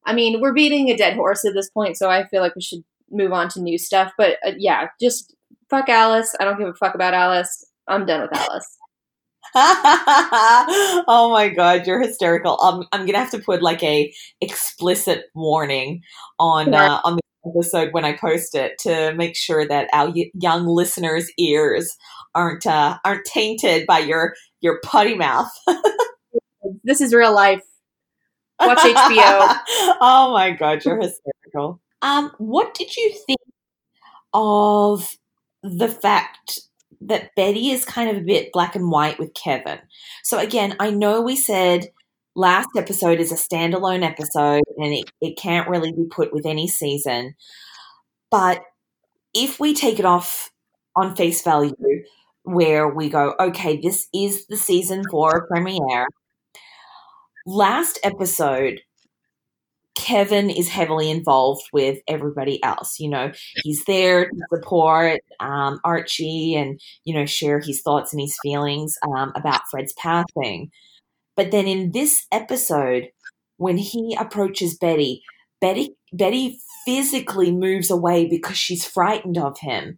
[0.10, 2.64] I mean, we're beating a dead horse at this point, so I feel like we
[2.64, 4.12] should move on to new stuff.
[4.18, 5.36] But uh, yeah, just
[5.70, 6.36] fuck Alice.
[6.40, 7.64] I don't give a fuck about Alice.
[7.88, 8.78] I'm done with Alice.
[9.56, 12.60] oh my god, you're hysterical.
[12.60, 16.02] Um, I'm gonna have to put like a explicit warning
[16.40, 17.22] on uh, on the
[17.56, 21.96] episode when I post it to make sure that our y- young listeners' ears
[22.34, 25.52] aren't uh, aren't tainted by your your putty mouth.
[26.84, 27.62] This is real life.
[28.60, 29.58] Watch HBO.
[30.02, 31.80] oh my god, you're hysterical.
[32.02, 33.40] Um, what did you think
[34.34, 35.16] of
[35.64, 36.60] the fact
[37.02, 39.80] that Betty is kind of a bit black and white with Kevin?
[40.24, 41.90] So again, I know we said
[42.36, 46.68] last episode is a standalone episode and it, it can't really be put with any
[46.68, 47.36] season.
[48.32, 48.62] But
[49.34, 50.52] if we take it off
[50.96, 51.76] on face value,
[52.44, 56.08] where we go, okay, this is the season four premiere.
[57.52, 58.82] Last episode,
[59.96, 63.00] Kevin is heavily involved with everybody else.
[63.00, 63.32] You know,
[63.64, 69.00] he's there to support um, Archie and, you know, share his thoughts and his feelings
[69.04, 70.70] um, about Fred's passing.
[71.36, 73.08] But then in this episode,
[73.58, 75.24] when he approaches Betty,
[75.60, 79.98] Betty Betty physically moves away because she's frightened of him.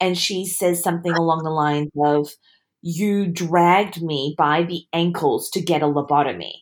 [0.00, 2.30] And she says something along the lines of,
[2.80, 6.52] You dragged me by the ankles to get a lobotomy.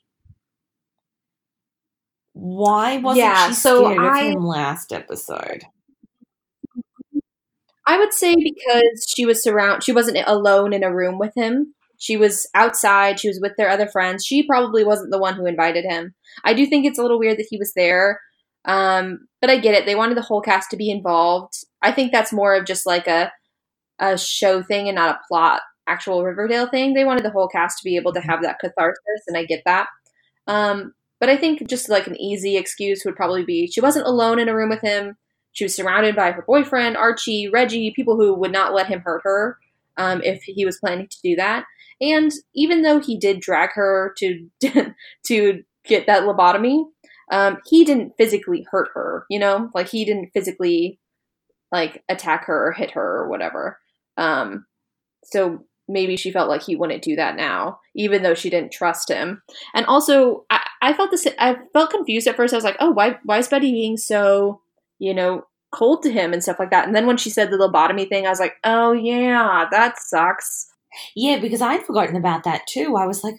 [2.35, 5.65] Why wasn't Yeah, she so scared I- of him last episode?
[7.87, 11.75] I would say because she was surround she wasn't alone in a room with him.
[11.99, 14.25] She was outside, she was with their other friends.
[14.25, 16.15] She probably wasn't the one who invited him.
[16.45, 18.21] I do think it's a little weird that he was there.
[18.65, 19.85] Um, but I get it.
[19.87, 21.53] They wanted the whole cast to be involved.
[21.83, 23.31] I think that's more of just like a
[24.01, 26.95] a show thing and not a plot actual Riverdale thing.
[26.95, 29.63] They wanted the whole cast to be able to have that catharsis and I get
[29.67, 29.87] that.
[30.47, 30.95] Um,
[31.25, 34.51] but I think just like an easy excuse would probably be she wasn't alone in
[34.51, 35.17] a room with him.
[35.53, 39.23] She was surrounded by her boyfriend, Archie, Reggie, people who would not let him hurt
[39.25, 39.57] her
[39.97, 41.65] um, if he was planning to do that.
[41.99, 44.51] And even though he did drag her to
[45.29, 46.85] to get that lobotomy,
[47.33, 49.25] um, he didn't physically hurt her.
[49.31, 51.01] You know, like he didn't physically
[51.73, 53.79] like attack her or hit her or whatever.
[54.19, 54.67] Um,
[55.25, 59.11] so maybe she felt like he wouldn't do that now, even though she didn't trust
[59.11, 59.43] him.
[59.75, 61.27] And also, I, I felt this.
[61.39, 62.55] I felt confused at first.
[62.55, 64.61] I was like, oh, why why is Betty being so
[64.99, 65.43] you know,
[65.73, 66.87] cold to him and stuff like that.
[66.87, 70.67] And then when she said the lobotomy thing, I was like, oh yeah, that sucks.
[71.17, 72.97] Yeah, because I'd forgotten about that too.
[72.97, 73.35] I was like,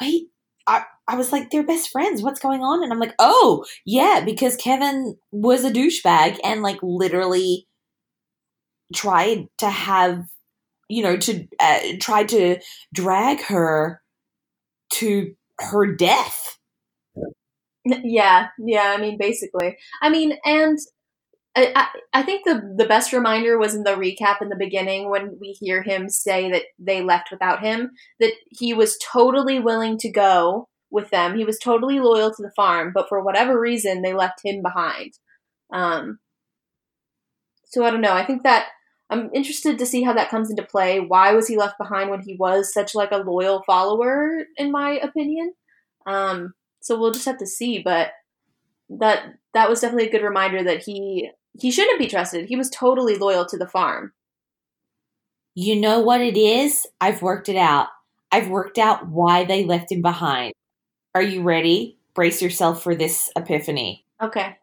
[0.00, 0.28] wait,
[0.66, 2.22] I, I was like, they're best friends.
[2.22, 2.82] What's going on?
[2.82, 7.68] And I'm like, oh, yeah, because Kevin was a douchebag and like literally
[8.94, 10.24] tried to have,
[10.88, 12.58] you know, to uh, try to
[12.94, 14.00] drag her
[14.94, 16.53] to her death.
[17.84, 18.94] Yeah, yeah.
[18.96, 19.76] I mean, basically.
[20.02, 20.78] I mean, and
[21.56, 21.86] I, I,
[22.20, 25.56] I think the the best reminder was in the recap in the beginning when we
[25.60, 27.90] hear him say that they left without him.
[28.20, 31.36] That he was totally willing to go with them.
[31.36, 35.12] He was totally loyal to the farm, but for whatever reason, they left him behind.
[35.72, 36.18] Um.
[37.66, 38.12] So I don't know.
[38.12, 38.68] I think that
[39.10, 41.00] I'm interested to see how that comes into play.
[41.00, 44.92] Why was he left behind when he was such like a loyal follower, in my
[44.92, 45.52] opinion?
[46.06, 47.80] Um, so we'll just have to see.
[47.82, 48.10] But
[48.90, 52.46] that that was definitely a good reminder that he he shouldn't be trusted.
[52.46, 54.12] He was totally loyal to the farm.
[55.54, 56.86] You know what it is?
[57.00, 57.88] I've worked it out.
[58.30, 60.52] I've worked out why they left him behind.
[61.14, 61.96] Are you ready?
[62.14, 64.04] Brace yourself for this epiphany.
[64.20, 64.56] Okay.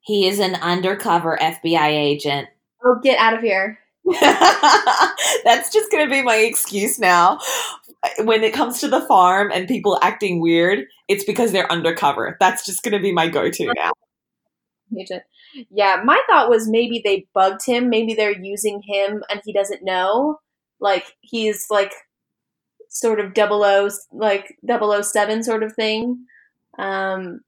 [0.00, 2.48] He is an undercover FBI agent.
[2.82, 3.78] Oh, get out of here.
[4.20, 7.38] That's just going to be my excuse now.
[8.20, 12.36] When it comes to the farm and people acting weird, it's because they're undercover.
[12.40, 13.92] That's just going to be my go to now.
[15.70, 17.88] Yeah, my thought was maybe they bugged him.
[17.88, 20.40] Maybe they're using him and he doesn't know.
[20.80, 21.92] Like he's like
[22.88, 26.26] sort of double O like 007 sort of thing.
[26.78, 27.40] Um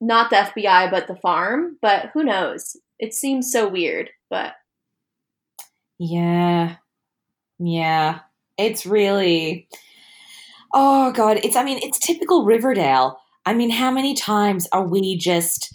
[0.00, 2.76] not the FBI but the farm, but who knows?
[2.98, 4.54] It seems so weird, but
[5.98, 6.76] Yeah.
[7.58, 8.20] Yeah.
[8.58, 9.68] It's really.
[10.72, 11.38] Oh, God.
[11.42, 13.18] It's, I mean, it's typical Riverdale.
[13.46, 15.74] I mean, how many times are we just,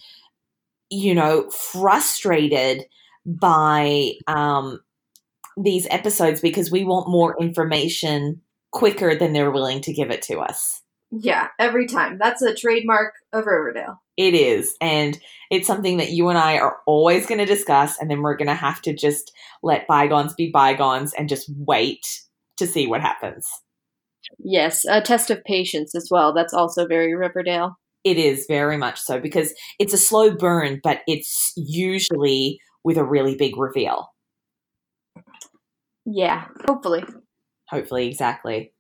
[0.89, 2.86] you know, frustrated
[3.26, 4.80] by um,
[5.56, 10.39] these episodes because we want more information quicker than they're willing to give it to
[10.39, 10.82] us?
[11.12, 12.18] yeah, every time.
[12.18, 14.02] That's a trademark of Riverdale.
[14.18, 14.76] It is.
[14.80, 15.18] And
[15.50, 17.98] it's something that you and I are always going to discuss.
[18.00, 19.32] And then we're going to have to just
[19.63, 22.22] let bygones be bygones and just wait
[22.60, 23.48] to see what happens.
[24.38, 26.34] Yes, a test of patience as well.
[26.34, 27.78] That's also very Riverdale.
[28.04, 33.04] It is very much so because it's a slow burn, but it's usually with a
[33.04, 34.08] really big reveal.
[36.06, 37.04] Yeah, hopefully.
[37.69, 38.74] Hopefully, exactly.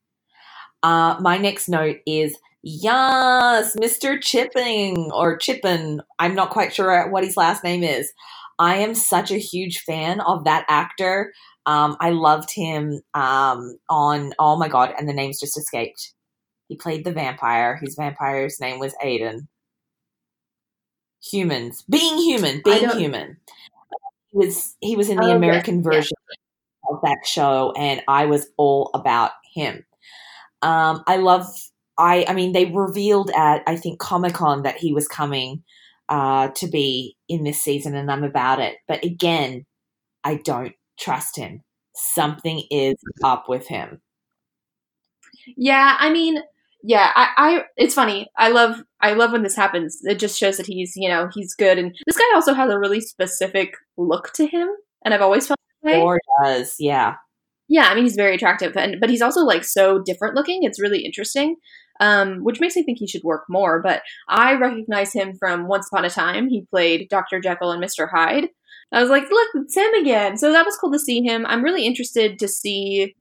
[0.81, 4.21] Uh, my next note is yes, Mr.
[4.21, 6.01] Chipping or Chippin.
[6.17, 8.11] I'm not quite sure what his last name is.
[8.57, 11.31] I am such a huge fan of that actor.
[11.69, 16.13] Um, I loved him um, on, oh my God, and the name's just escaped.
[16.67, 17.75] He played the vampire.
[17.75, 19.47] His vampire's name was Aidan.
[21.31, 21.83] Humans.
[21.87, 22.61] Being human.
[22.65, 23.37] Being human.
[24.31, 25.91] He was, he was in the Oh, American yeah.
[25.91, 26.17] version
[26.89, 29.85] of that show, and I was all about him.
[30.63, 31.45] Um, I love.
[31.99, 32.25] I.
[32.27, 35.63] I mean, they revealed at I think Comic Con that he was coming
[36.09, 38.77] uh, to be in this season, and I'm about it.
[38.87, 39.65] But again,
[40.23, 41.61] I don't trust him.
[41.95, 44.01] something is up with him.
[45.57, 46.39] Yeah, I mean,
[46.83, 48.27] yeah, I, I it's funny.
[48.37, 49.99] I love I love when this happens.
[50.03, 52.79] It just shows that he's, you know, he's good and this guy also has a
[52.79, 54.69] really specific look to him
[55.03, 56.01] and I've always felt that way.
[56.01, 57.15] Or does, yeah.
[57.67, 60.63] Yeah, I mean he's very attractive and but he's also like so different looking.
[60.63, 61.55] It's really interesting.
[62.01, 65.89] Um, which makes me think he should work more, but I recognize him from Once
[65.91, 66.47] Upon a Time.
[66.47, 67.41] He played Dr.
[67.41, 68.09] Jekyll and Mr.
[68.09, 68.47] Hyde.
[68.93, 70.37] I was like, look, it's him again.
[70.37, 71.45] So that was cool to see him.
[71.45, 73.15] I'm really interested to see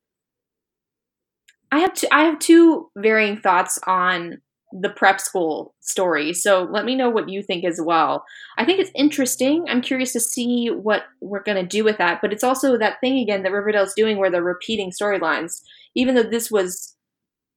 [1.71, 4.39] I have I have two varying thoughts on
[4.73, 6.35] the prep school story.
[6.35, 8.25] So let me know what you think as well.
[8.59, 9.65] I think it's interesting.
[9.69, 12.21] I'm curious to see what we're going to do with that.
[12.21, 15.63] But it's also that thing again that Riverdale's doing where they're repeating storylines.
[15.95, 16.95] Even though this was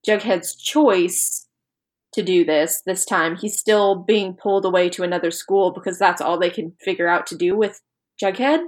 [0.08, 1.48] Jughead's choice
[2.14, 6.22] to do this this time, he's still being pulled away to another school because that's
[6.22, 7.82] all they can figure out to do with
[8.22, 8.66] Jughead.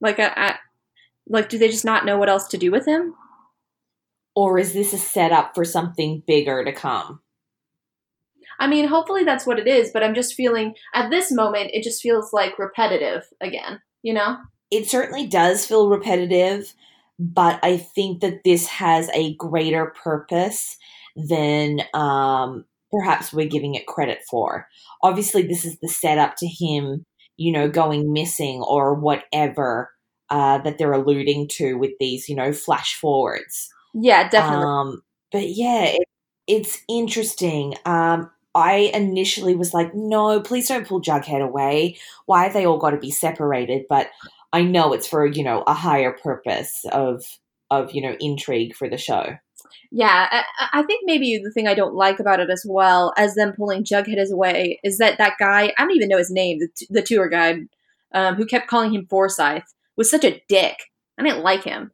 [0.00, 0.56] Like, I, I
[1.28, 3.14] like, do they just not know what else to do with him?
[4.34, 7.20] Or is this a setup for something bigger to come?
[8.58, 11.82] I mean, hopefully that's what it is, but I'm just feeling at this moment it
[11.82, 14.36] just feels like repetitive again, you know?
[14.70, 16.74] It certainly does feel repetitive,
[17.22, 20.76] but I think that this has a greater purpose
[21.14, 24.66] than um, perhaps we're giving it credit for.
[25.02, 27.06] Obviously, this is the setup to him,
[27.36, 29.92] you know, going missing or whatever
[30.30, 33.70] uh, that they're alluding to with these, you know, flash forwards.
[33.94, 34.64] Yeah, definitely.
[34.66, 36.08] Um, but yeah, it,
[36.48, 37.74] it's interesting.
[37.84, 41.98] Um, I initially was like, no, please don't pull Jughead away.
[42.26, 43.84] Why have they all got to be separated?
[43.88, 44.08] But
[44.52, 47.24] I know it's for you know a higher purpose of
[47.70, 49.36] of you know intrigue for the show.
[49.90, 53.34] Yeah, I, I, think maybe the thing I don't like about it as well as
[53.34, 56.68] them pulling Jughead away is that that guy I don't even know his name the,
[56.74, 57.68] t- the tour guide
[58.14, 59.64] um, who kept calling him Forsyth
[59.96, 60.76] was such a dick.
[61.18, 61.92] I didn't like him.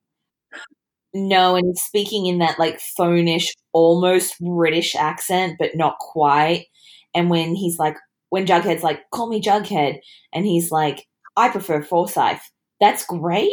[1.14, 6.66] No, and speaking in that like phonish, almost British accent, but not quite.
[7.14, 7.96] And when he's like,
[8.30, 9.98] when Jughead's like, call me Jughead,
[10.32, 11.06] and he's like,
[11.38, 12.40] I prefer Forsyth.
[12.80, 13.52] That's great.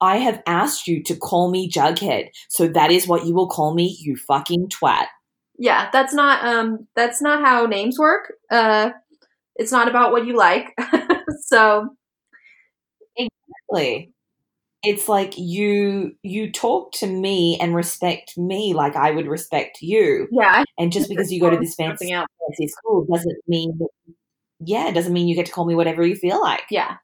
[0.00, 3.74] I have asked you to call me Jughead, so that is what you will call
[3.74, 5.06] me, you fucking twat.
[5.58, 8.34] Yeah, that's not um that's not how names work.
[8.50, 8.90] Uh
[9.56, 10.74] it's not about what you like.
[11.46, 11.88] so
[13.16, 14.12] exactly
[14.86, 20.28] it's like you you talk to me and respect me like I would respect you.
[20.30, 20.62] Yeah.
[20.78, 23.88] And just because you go to this fancy, fancy school doesn't mean that,
[24.60, 26.62] yeah, it doesn't mean you get to call me whatever you feel like.
[26.70, 26.96] Yeah.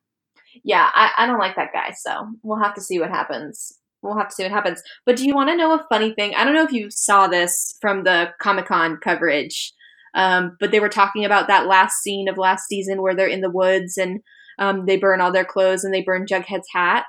[0.65, 3.73] Yeah, I, I don't like that guy, so we'll have to see what happens.
[4.03, 4.83] We'll have to see what happens.
[5.07, 6.35] But do you want to know a funny thing?
[6.35, 9.73] I don't know if you saw this from the Comic Con coverage,
[10.15, 13.41] um, but they were talking about that last scene of last season where they're in
[13.41, 14.21] the woods and
[14.59, 17.05] um, they burn all their clothes and they burn Jughead's hat.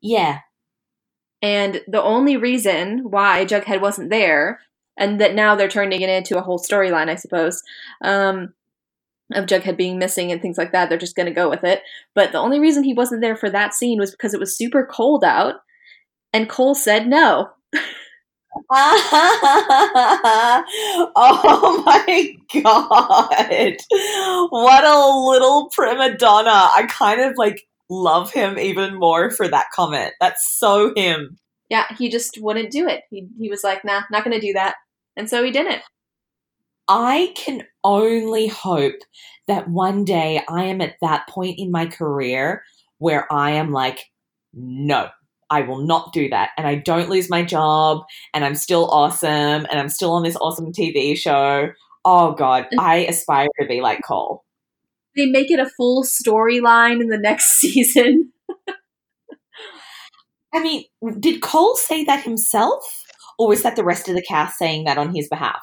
[0.00, 0.40] Yeah.
[1.40, 4.60] And the only reason why Jughead wasn't there,
[4.96, 7.62] and that now they're turning it into a whole storyline, I suppose,
[8.04, 8.52] um,
[9.32, 11.82] of Jughead being missing and things like that, they're just going to go with it.
[12.14, 14.86] But the only reason he wasn't there for that scene was because it was super
[14.90, 15.56] cold out,
[16.32, 17.50] and Cole said no.
[18.70, 19.02] oh
[21.86, 23.76] my god.
[24.50, 26.50] What a little prima donna.
[26.50, 30.12] I kind of like love him even more for that comment.
[30.20, 31.38] That's so him.
[31.70, 33.04] Yeah, he just wouldn't do it.
[33.10, 34.74] He he was like, "Nah, not going to do that."
[35.16, 35.82] And so he didn't.
[36.88, 38.96] I can only hope
[39.48, 42.62] that one day I am at that point in my career
[42.98, 44.04] where I am like,
[44.52, 45.08] no,
[45.50, 46.50] I will not do that.
[46.56, 48.02] And I don't lose my job
[48.34, 51.70] and I'm still awesome and I'm still on this awesome TV show.
[52.04, 52.78] Oh God, mm.
[52.78, 54.44] I aspire to be like Cole
[55.16, 58.32] they make it a full storyline in the next season.
[60.54, 60.84] I mean,
[61.18, 62.84] did Cole say that himself,
[63.38, 65.62] or was that the rest of the cast saying that on his behalf?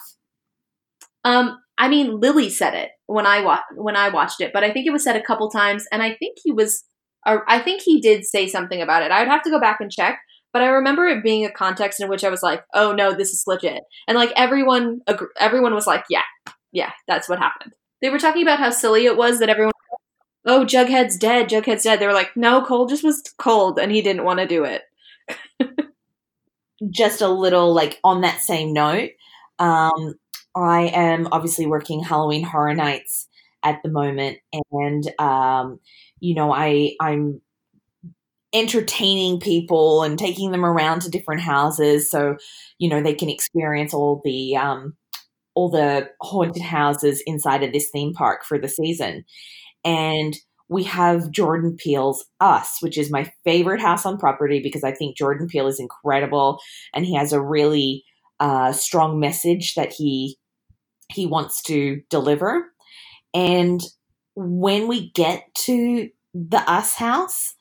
[1.24, 4.72] Um, I mean, Lili said it when I wa- when I watched it, but I
[4.72, 6.84] think it was said a couple times, and I think he was,
[7.26, 9.12] uh, I think he did say something about it.
[9.12, 10.20] I would have to go back and check,
[10.54, 13.30] but I remember it being a context in which I was like, "Oh no, this
[13.32, 15.02] is legit," and like everyone,
[15.40, 16.24] everyone was like, "Yeah,
[16.72, 19.74] yeah, that's what happened." They were talking about how silly it was that everyone,
[20.46, 22.00] oh, Jughead's dead, Jughead's dead.
[22.00, 24.84] They were like, no, Cole just was cold and he didn't want to do it.
[26.92, 29.12] just a little like on that same note,
[29.60, 30.14] um,
[30.60, 33.28] I am obviously working Halloween Horror Nights
[33.64, 34.38] at the moment,
[34.72, 35.80] and um,
[36.20, 37.42] you know, I I'm
[38.54, 42.36] entertaining people and taking them around to different houses so
[42.80, 44.96] you know they can experience all the um,
[45.56, 49.26] all the haunted houses inside of this theme park for the season.
[49.84, 50.36] And
[50.70, 55.18] we have Jordan Peele's Us, which is my favorite house on property because I think
[55.18, 56.60] Jordan Peele is incredible
[56.94, 58.06] and he has a really
[58.40, 60.38] uh, strong message that he
[61.12, 62.72] he wants to deliver.
[63.34, 63.82] And
[64.36, 67.56] when we get to the Us house,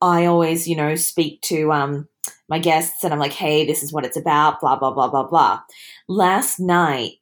[0.00, 2.08] I always, you know, speak to um,
[2.48, 5.28] my guests and I'm like, hey, this is what it's about, blah, blah, blah, blah,
[5.28, 5.60] blah.
[6.08, 7.12] Last night,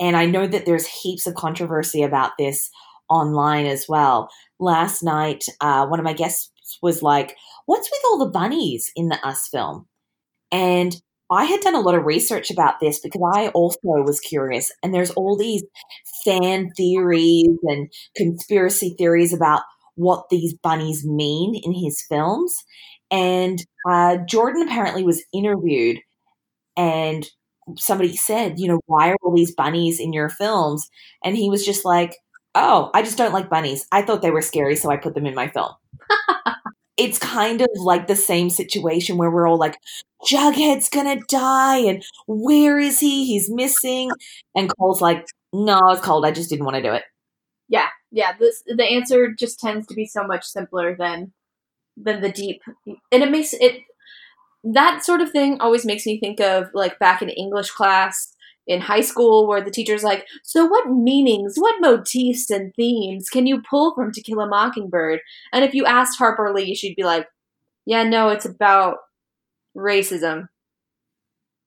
[0.00, 2.70] and I know that there's heaps of controversy about this
[3.08, 4.28] online as well.
[4.58, 6.50] Last night, uh, one of my guests
[6.80, 7.36] was like,
[7.66, 9.86] what's with all the bunnies in the Us film?
[10.50, 11.00] And
[11.32, 14.94] I had done a lot of research about this because I also was curious, and
[14.94, 15.64] there's all these
[16.24, 19.62] fan theories and conspiracy theories about
[19.94, 22.56] what these bunnies mean in his films.
[23.10, 23.58] And
[23.88, 26.00] uh, Jordan apparently was interviewed,
[26.76, 27.26] and
[27.76, 30.88] somebody said, you know, why are all these bunnies in your films?
[31.24, 32.16] And he was just like,
[32.54, 33.86] oh, I just don't like bunnies.
[33.92, 35.70] I thought they were scary, so I put them in my film.
[37.02, 39.76] it's kind of like the same situation where we're all like,
[40.24, 43.26] Jughead's gonna die, and where is he?
[43.26, 44.10] He's missing.
[44.54, 46.24] And Cole's like, no, it's cold.
[46.24, 47.02] I just didn't want to do it.
[47.68, 48.32] Yeah, yeah.
[48.38, 51.32] This the answer just tends to be so much simpler than
[51.96, 53.80] than the deep, and it makes it
[54.64, 58.34] that sort of thing always makes me think of like back in English class
[58.66, 63.46] in high school where the teacher's like, So, what meanings, what motifs and themes can
[63.46, 65.20] you pull from To Kill a Mockingbird?
[65.52, 67.26] And if you asked Harper Lee, she'd be like,
[67.86, 68.98] Yeah, no, it's about
[69.76, 70.48] racism.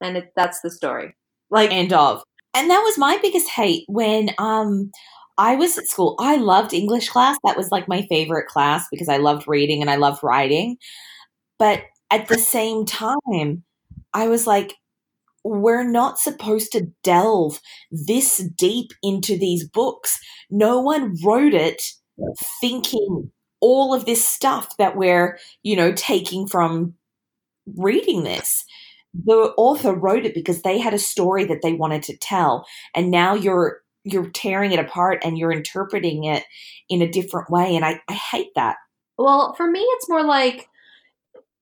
[0.02, 1.16] And it, that's the story.
[1.50, 2.22] Like, end of.
[2.54, 4.92] And that was my biggest hate when um,
[5.38, 6.16] I was at school.
[6.20, 7.38] I loved English class.
[7.44, 10.78] That was like my favorite class because I loved reading and I loved writing.
[11.60, 13.64] But at the same time,
[14.14, 14.74] I was like,
[15.46, 20.20] we're not supposed to delve this deep into these books.
[20.50, 21.84] No one wrote it
[22.60, 23.32] thinking
[23.62, 26.96] all of this stuff that we're, you know, taking from
[27.78, 28.66] reading this.
[29.14, 32.66] The author wrote it because they had a story that they wanted to tell.
[32.96, 36.44] And now you're you're tearing it apart and you're interpreting it
[36.90, 37.76] in a different way.
[37.76, 38.78] And I, I hate that.
[39.18, 40.68] Well, for me it's more like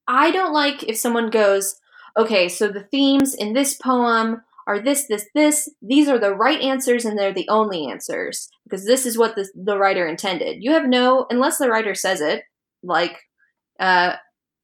[0.08, 1.76] I don't like if someone goes,
[2.18, 5.70] okay, so the themes in this poem are this, this, this.
[5.82, 9.48] These are the right answers and they're the only answers because this is what the,
[9.56, 10.64] the writer intended.
[10.64, 12.44] You have no, unless the writer says it,
[12.82, 13.18] like,
[13.80, 14.16] uh,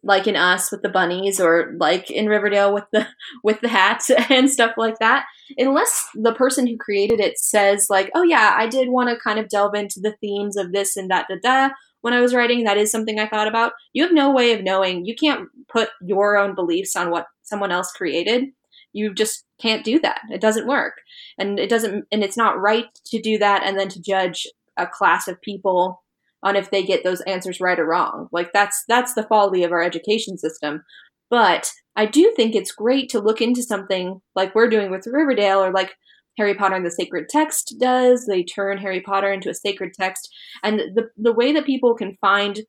[0.02, 3.06] like in Us with the bunnies or like in Riverdale with the
[3.44, 5.26] with the hats and stuff like that.
[5.58, 9.40] Unless the person who created it says like, "Oh yeah, I did want to kind
[9.40, 12.64] of delve into the themes of this and that da da." when I was writing.
[12.64, 13.74] That is something I thought about.
[13.94, 15.06] You have no way of knowing.
[15.06, 18.46] You can't put your own beliefs on what someone else created.
[18.94, 20.22] You just can't do that.
[20.32, 20.94] It doesn't work.
[21.38, 24.48] And it doesn't and it's not right to do that and then to judge
[24.78, 26.02] a class of people
[26.42, 28.28] on if they get those answers right or wrong.
[28.32, 30.84] Like that's that's the folly of our education system.
[31.30, 35.64] But I do think it's great to look into something like we're doing with Riverdale
[35.64, 35.92] or like
[36.38, 38.26] Harry Potter and the Sacred Text does.
[38.26, 40.34] They turn Harry Potter into a sacred text.
[40.64, 42.62] And the, the way that people can find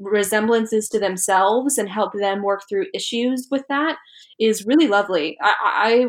[0.00, 3.96] resemblances to themselves and help them work through issues with that
[4.40, 5.36] is really lovely.
[5.40, 6.08] I,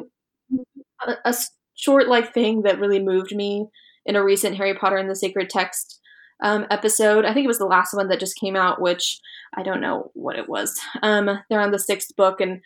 [1.02, 1.36] I a
[1.76, 3.68] short like thing that really moved me
[4.06, 6.00] in a recent Harry Potter and the Sacred Text
[6.44, 7.26] um, episode.
[7.26, 9.20] I think it was the last one that just came out, which
[9.56, 10.80] I don't know what it was.
[11.02, 12.62] Um, they're on the sixth book, and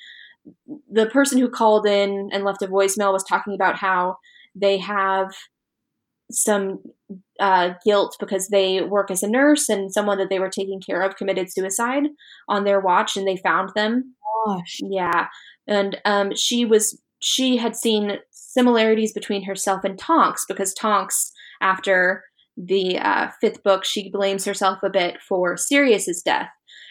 [0.90, 4.18] the person who called in and left a voicemail was talking about how
[4.56, 5.34] they have
[6.32, 6.80] some
[7.40, 11.02] uh, guilt because they work as a nurse and someone that they were taking care
[11.02, 12.04] of committed suicide
[12.48, 14.16] on their watch and they found them.
[14.46, 14.80] Gosh.
[14.82, 15.28] Yeah.
[15.68, 22.24] And um, she was she had seen similarities between herself and Tonks because Tonks, after
[22.56, 26.50] the uh, fifth book, she blames herself a bit for Sirius's death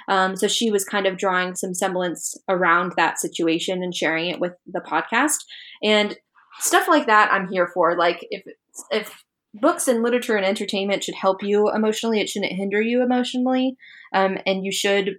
[0.08, 4.40] um, so she was kind of drawing some semblance around that situation and sharing it
[4.40, 5.36] with the podcast.
[5.82, 6.16] And
[6.58, 7.96] stuff like that, I'm here for.
[7.96, 8.42] Like if
[8.90, 9.22] if
[9.54, 13.76] books and literature and entertainment should help you emotionally, it shouldn't hinder you emotionally,
[14.12, 15.16] um, and you should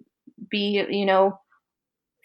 [0.50, 1.40] be, you know,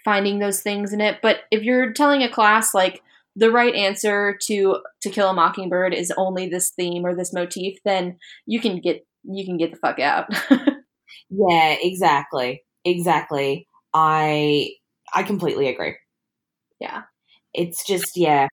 [0.05, 1.19] finding those things in it.
[1.23, 3.03] But if you're telling a class like
[3.37, 7.79] the right answer to to kill a mockingbird is only this theme or this motif,
[7.85, 10.29] then you can get you can get the fuck out.
[11.31, 12.63] Yeah, exactly.
[12.85, 13.67] Exactly.
[13.93, 14.71] I
[15.15, 15.97] I completely agree.
[16.81, 17.03] Yeah.
[17.55, 18.49] It's just yeah.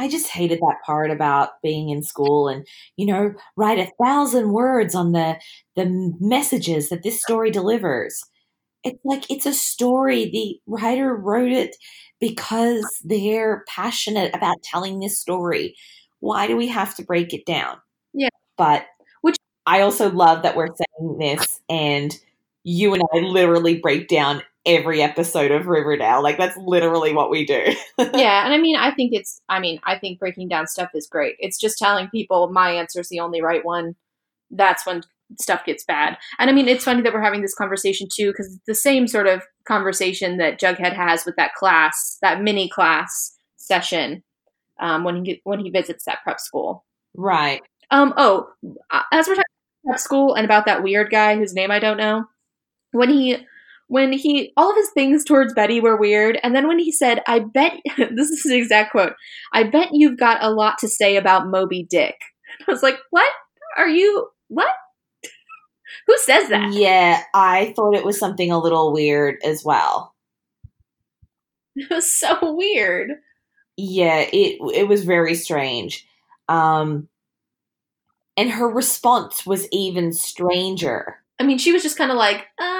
[0.00, 4.52] I just hated that part about being in school and you know write a thousand
[4.52, 5.36] words on the
[5.76, 8.24] the messages that this story delivers.
[8.82, 10.30] It's like it's a story.
[10.30, 11.76] The writer wrote it
[12.18, 15.76] because they're passionate about telling this story.
[16.20, 17.76] Why do we have to break it down?
[18.14, 18.28] Yeah.
[18.56, 18.86] But
[19.20, 19.36] which
[19.66, 22.18] I also love that we're saying this, and
[22.64, 26.22] you and I literally break down every episode of Riverdale.
[26.22, 27.74] Like that's literally what we do.
[27.98, 29.40] yeah, and I mean, I think it's.
[29.48, 31.36] I mean, I think breaking down stuff is great.
[31.38, 33.94] It's just telling people my answer is the only right one.
[34.50, 35.02] That's when
[35.38, 36.16] stuff gets bad.
[36.38, 39.06] And I mean, it's funny that we're having this conversation too, because it's the same
[39.06, 44.22] sort of conversation that Jughead has with that class, that mini class session,
[44.80, 46.84] um, when he when he visits that prep school.
[47.14, 47.62] Right.
[47.90, 48.14] Um.
[48.16, 48.48] Oh,
[49.12, 49.44] as we're talking
[49.84, 52.24] about prep school and about that weird guy whose name I don't know,
[52.92, 53.46] when he
[53.90, 57.22] when he all of his things towards Betty were weird, and then when he said,
[57.26, 59.14] "I bet," this is the exact quote.
[59.52, 62.14] "I bet you've got a lot to say about Moby Dick."
[62.68, 63.28] I was like, "What
[63.76, 64.28] are you?
[64.46, 64.70] What?"
[66.06, 66.72] Who says that?
[66.72, 70.14] Yeah, I thought it was something a little weird as well.
[71.74, 73.10] It was so weird.
[73.76, 76.06] Yeah, it it was very strange.
[76.48, 77.08] Um
[78.36, 81.16] and her response was even stranger.
[81.40, 82.79] I mean, she was just kind of like, "Uh,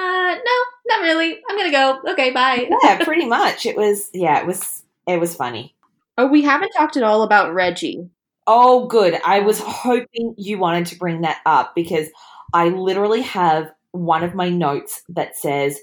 [0.97, 1.39] not really.
[1.49, 2.11] I'm going to go.
[2.13, 3.65] Okay, bye." Yeah, pretty much.
[3.65, 5.75] It was yeah, it was it was funny.
[6.17, 8.09] Oh, we haven't talked at all about Reggie.
[8.47, 9.19] Oh, good.
[9.25, 12.07] I was hoping you wanted to bring that up because
[12.53, 15.79] I literally have one of my notes that says,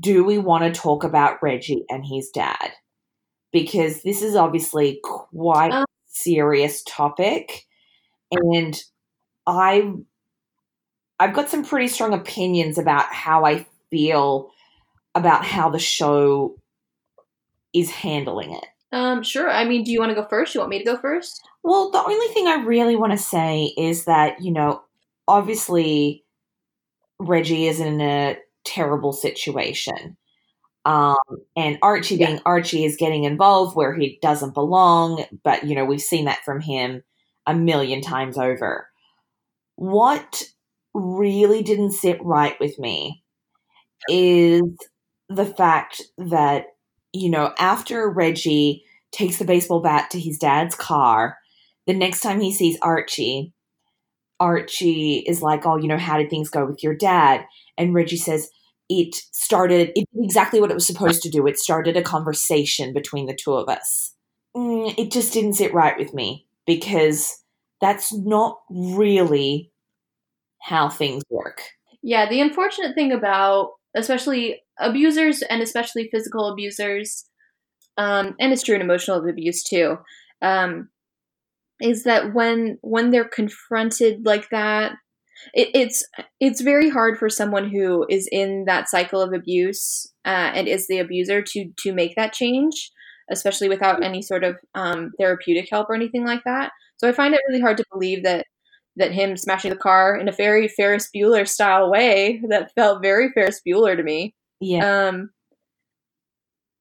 [0.00, 2.72] Do we want to talk about Reggie and his dad?
[3.52, 7.66] Because this is obviously quite a serious topic.
[8.30, 8.80] And
[9.46, 9.92] I
[11.18, 14.50] I've got some pretty strong opinions about how I feel
[15.14, 16.56] about how the show
[17.72, 18.64] is handling it.
[18.90, 19.48] Um, sure.
[19.48, 20.54] I mean, do you want to go first?
[20.54, 21.40] You want me to go first?
[21.62, 24.82] Well, the only thing I really want to say is that, you know,
[25.28, 26.24] obviously
[27.20, 30.16] Reggie is in a terrible situation.
[30.84, 31.16] Um,
[31.56, 32.26] and Archie yeah.
[32.26, 36.44] being Archie is getting involved where he doesn't belong, but you know, we've seen that
[36.44, 37.02] from him
[37.46, 38.88] a million times over.
[39.76, 40.42] What
[40.92, 43.23] really didn't sit right with me
[44.08, 44.62] is
[45.28, 46.66] the fact that,
[47.12, 51.38] you know, after Reggie takes the baseball bat to his dad's car,
[51.86, 53.52] the next time he sees Archie,
[54.40, 57.44] Archie is like, Oh, you know, how did things go with your dad?
[57.78, 58.50] And Reggie says,
[58.88, 61.46] It started, it did exactly what it was supposed to do.
[61.46, 64.14] It started a conversation between the two of us.
[64.56, 67.42] Mm, it just didn't sit right with me because
[67.80, 69.70] that's not really
[70.60, 71.62] how things work.
[72.02, 77.24] Yeah, the unfortunate thing about especially abusers and especially physical abusers,
[77.96, 79.98] um, and it's true in emotional abuse too,
[80.42, 80.88] um,
[81.80, 84.92] is that when when they're confronted like that
[85.52, 86.06] it, it's
[86.40, 90.86] it's very hard for someone who is in that cycle of abuse uh, and is
[90.86, 92.90] the abuser to to make that change
[93.30, 96.70] especially without any sort of um, therapeutic help or anything like that.
[96.98, 98.46] So i find it really hard to believe that
[98.96, 103.30] that him smashing the car in a very ferris bueller style way that felt very
[103.32, 105.30] ferris bueller to me yeah um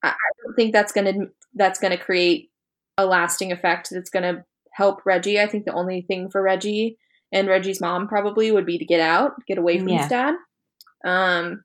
[0.03, 1.13] i, I don't think that's gonna
[1.55, 2.49] that's gonna create
[2.97, 4.43] a lasting effect that's gonna
[4.73, 5.39] help Reggie.
[5.39, 6.97] I think the only thing for Reggie
[7.31, 9.97] and Reggie's mom probably would be to get out, get away from yeah.
[9.99, 10.35] his dad.
[11.05, 11.63] Um,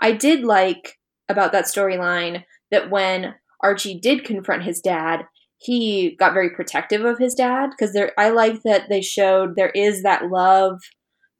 [0.00, 0.98] I did like
[1.28, 5.24] about that storyline that when Archie did confront his dad,
[5.58, 8.12] he got very protective of his dad because there.
[8.18, 10.80] I like that they showed there is that love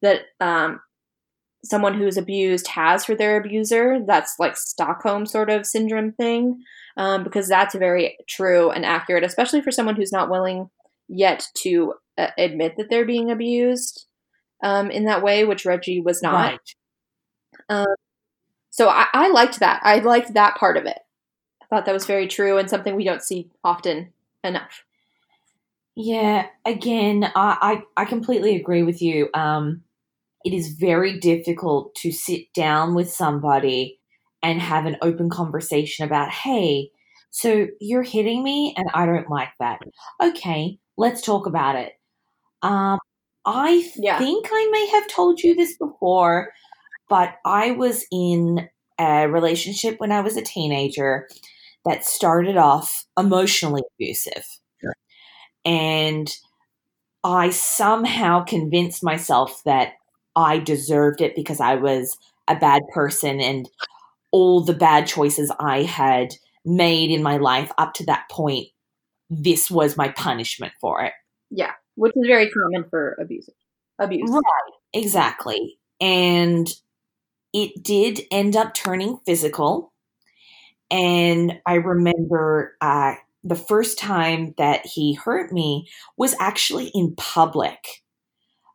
[0.02, 0.80] that um,
[1.64, 3.98] someone who's abused has for their abuser.
[4.06, 6.62] That's like Stockholm sort of syndrome thing,
[6.96, 10.70] um, because that's very true and accurate, especially for someone who's not willing
[11.08, 14.06] yet to uh, admit that they're being abused
[14.62, 16.32] um, in that way, which Reggie was not.
[16.32, 16.60] Right.
[17.68, 17.94] Um,
[18.70, 19.80] so I, I liked that.
[19.82, 20.98] I liked that part of it.
[21.70, 24.12] I thought that was very true and something we don't see often
[24.44, 24.84] enough.
[25.96, 29.30] Yeah, again, I, I, I completely agree with you.
[29.34, 29.82] Um,
[30.44, 33.98] it is very difficult to sit down with somebody
[34.42, 36.90] and have an open conversation about, hey,
[37.30, 39.80] so you're hitting me and I don't like that.
[40.22, 41.94] Okay, let's talk about it.
[42.62, 42.98] Um,
[43.44, 44.18] I yeah.
[44.18, 46.52] think I may have told you this before,
[47.08, 51.28] but I was in a relationship when I was a teenager
[51.86, 54.46] that started off emotionally abusive.
[54.80, 54.94] Sure.
[55.64, 56.34] And
[57.24, 59.94] I somehow convinced myself that
[60.36, 62.18] I deserved it because I was
[62.48, 63.68] a bad person and
[64.30, 66.34] all the bad choices I had
[66.64, 68.66] made in my life up to that point
[69.30, 71.12] this was my punishment for it.
[71.50, 73.48] Yeah, which is very common for abuse.
[73.98, 74.30] Abuse.
[74.30, 75.78] Right, exactly.
[76.00, 76.68] And
[77.52, 79.92] it did end up turning physical.
[80.90, 83.14] And I remember uh,
[83.44, 88.02] the first time that he hurt me was actually in public.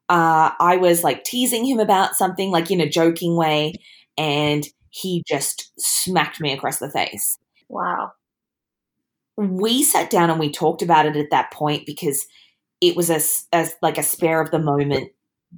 [0.10, 3.74] uh, I was like teasing him about something, like in a joking way,
[4.18, 7.38] and he just smacked me across the face.
[7.70, 8.12] Wow.
[9.38, 12.26] We sat down and we talked about it at that point because
[12.82, 13.22] it was a,
[13.58, 15.12] a like a spare of the moment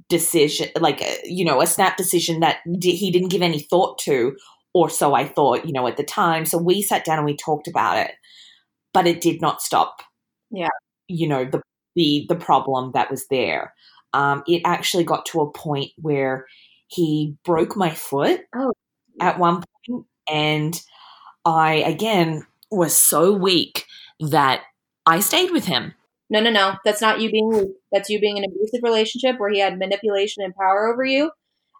[0.08, 3.98] decision, like a, you know, a snap decision that d- he didn't give any thought
[4.00, 4.36] to,
[4.74, 6.44] or so I thought, you know, at the time.
[6.44, 8.12] So we sat down and we talked about it,
[8.92, 10.02] but it did not stop.
[10.50, 10.68] Yeah.
[11.08, 11.62] You know the
[11.96, 13.72] the the problem that was there.
[14.12, 16.46] Um, it actually got to a point where
[16.88, 18.72] he broke my foot Oh.
[19.20, 20.80] at one point, and
[21.44, 23.86] I again was so weak
[24.20, 24.62] that
[25.06, 25.94] I stayed with him.
[26.30, 26.74] No, no, no.
[26.84, 27.68] That's not you being weak.
[27.92, 31.30] That's you being in an abusive relationship where he had manipulation and power over you,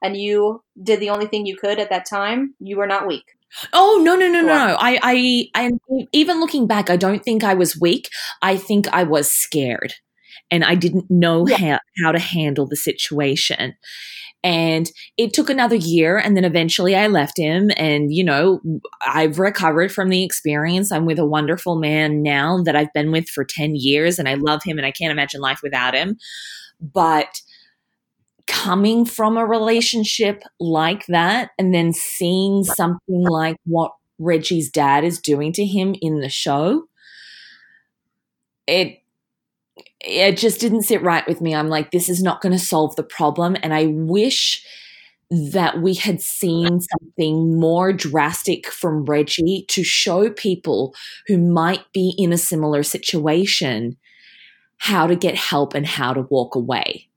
[0.05, 2.55] and you did the only thing you could at that time.
[2.61, 3.25] You were not weak.
[3.73, 4.47] Oh no no no no!
[4.47, 4.77] Wow.
[4.81, 5.81] I I and
[6.13, 8.09] even looking back, I don't think I was weak.
[8.43, 9.95] I think I was scared,
[10.51, 11.57] and I didn't know Yeah.
[11.57, 13.75] how how to handle the situation.
[14.43, 17.71] And it took another year, and then eventually I left him.
[17.77, 18.61] And you know,
[19.07, 20.93] I've recovered from the experience.
[20.93, 24.35] I'm with a wonderful man now that I've been with for ten years, and I
[24.35, 26.17] love him, and I can't imagine life without him.
[26.81, 27.41] But
[28.47, 35.21] coming from a relationship like that and then seeing something like what Reggie's dad is
[35.21, 36.87] doing to him in the show,
[38.67, 39.01] it
[40.01, 41.55] it just didn't sit right with me.
[41.55, 43.57] I'm like, this is not going to solve the problem.
[43.63, 44.65] And I wish
[45.31, 50.95] that we had seen something more drastic from Reggie to show people
[51.27, 53.97] who might be in a similar situation
[54.77, 57.09] how to get help and how to walk away.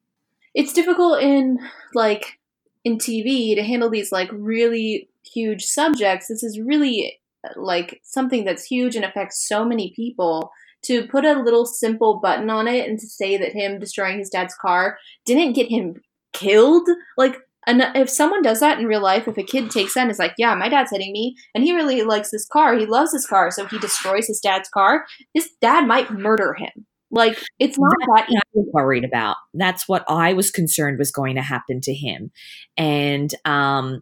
[0.57, 1.59] It's difficult in
[1.93, 2.39] like
[2.83, 6.27] in TV to handle these like really huge subjects.
[6.27, 7.19] This is really
[7.55, 10.51] like something that's huge and affects so many people.
[10.83, 14.31] To put a little simple button on it and to say that him destroying his
[14.31, 16.01] dad's car didn't get him
[16.33, 17.37] killed, like
[17.67, 20.17] and if someone does that in real life, if a kid takes that and is
[20.17, 23.27] like, "Yeah, my dad's hitting me, and he really likes this car, he loves this
[23.27, 25.05] car, so he destroys his dad's car,"
[25.35, 26.87] his dad might murder him.
[27.09, 29.37] Like it's not that what I was worried about.
[29.53, 32.31] That's what I was concerned was going to happen to him,
[32.75, 34.01] and um,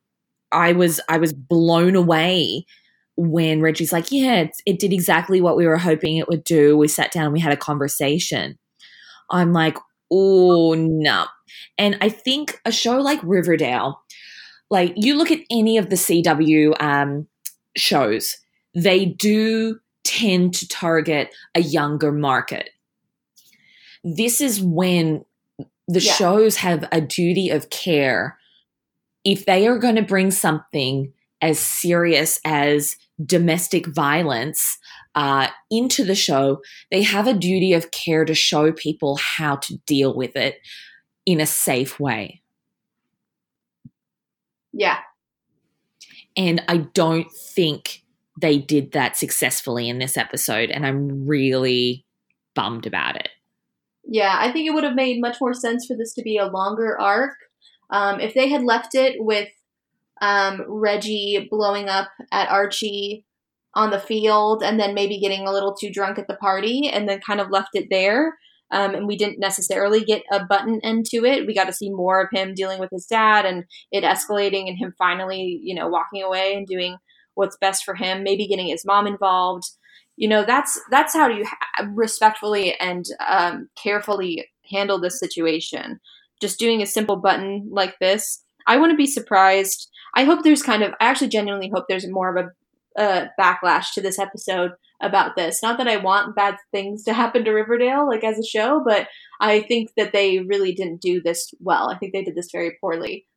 [0.52, 2.66] I was I was blown away
[3.16, 6.78] when Reggie's like, "Yeah, it, it did exactly what we were hoping it would do."
[6.78, 8.58] We sat down, and we had a conversation.
[9.30, 9.78] I'm like,
[10.12, 11.26] "Oh no!"
[11.78, 14.02] And I think a show like Riverdale,
[14.72, 17.28] like you look at any of the CW um,
[17.78, 18.38] shows,
[18.74, 22.70] they do tend to target a younger market
[24.06, 25.26] this is when
[25.90, 26.14] the Yeah.
[26.14, 28.40] shows have a duty of care.
[29.26, 34.78] If they are going to bring something as serious as domestic violence
[35.16, 39.78] uh, into the show, they have a duty of care to show people how to
[39.88, 40.60] deal with it
[41.26, 42.42] in a safe way.
[44.74, 45.00] yeah.
[46.38, 48.04] And I don't think
[48.42, 50.70] they did that successfully in this episode.
[50.70, 52.06] And I'm really
[52.56, 53.30] bummed about it.
[54.08, 56.46] Yeah, I think it would have made much more sense for this to be a
[56.46, 57.34] longer arc.
[57.90, 59.50] Um, if they had left it with
[60.22, 63.26] um, Reggie blowing up at Archie
[63.74, 67.10] on the field and then maybe getting a little too drunk at the party and
[67.10, 68.38] then kind of left it there.
[68.72, 71.46] Um, and we didn't necessarily get a button end to it.
[71.46, 74.78] We got to see more of him dealing with his dad and it escalating and
[74.78, 76.98] him finally, you know, walking away and doing
[77.36, 79.66] what's best for him, maybe getting his mom involved
[80.18, 86.00] you know that's that's how you ha- respectfully and um, carefully handle this situation.
[86.42, 89.90] Just doing a simple button like this i wouldn't be surprised.
[90.16, 92.50] I hope there's kind of i actually genuinely hope there's more of a
[93.02, 95.62] uh, backlash to this episode about this.
[95.62, 99.08] Not that i want bad things to happen to riverdale like as a show but
[99.42, 101.90] i think that they really didn't do this well.
[101.90, 103.28] I think they did this very poorly.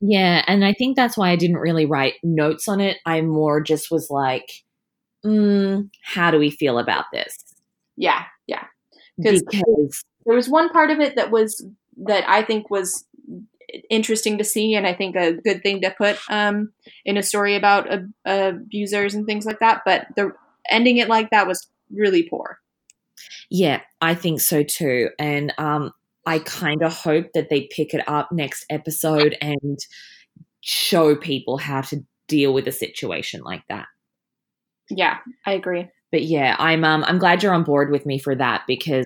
[0.00, 2.98] Yeah, and I think that's why I didn't really write notes on it.
[3.06, 4.50] I more just was like,
[5.24, 7.36] mm, how do we feel about this?
[7.96, 8.64] yeah yeah.
[9.16, 9.42] Because
[10.24, 11.64] there was one part of it that was
[12.06, 13.04] that I think was
[13.90, 16.72] interesting to see, and I think a good thing to put um,
[17.04, 19.82] in a story about ab- abusers and things like that.
[19.84, 20.32] But the
[20.70, 22.58] ending it like that was really poor.
[23.50, 25.10] yeah, I think so too.
[25.18, 25.92] And um,
[26.26, 29.78] I kind of hope that they pick it up next episode and
[30.60, 33.86] show people how to deal with a situation like that.
[34.90, 35.88] Yeah, I agree.
[36.10, 39.04] but yeah, I'm um I'm glad you're on board with me for that because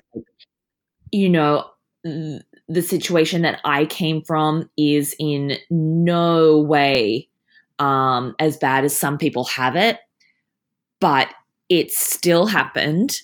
[1.11, 1.69] you know
[2.03, 7.29] the situation that I came from is in no way
[7.79, 9.99] um as bad as some people have it,
[10.99, 11.29] but
[11.69, 13.19] it still happened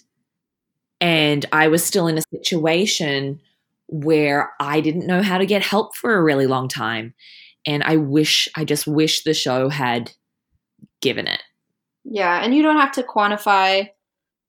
[1.01, 3.39] and I was still in a situation
[3.87, 7.13] where I didn't know how to get help for a really long time.
[7.65, 10.11] And I wish, I just wish the show had
[11.01, 11.41] given it.
[12.11, 13.89] Yeah, and you don't have to quantify,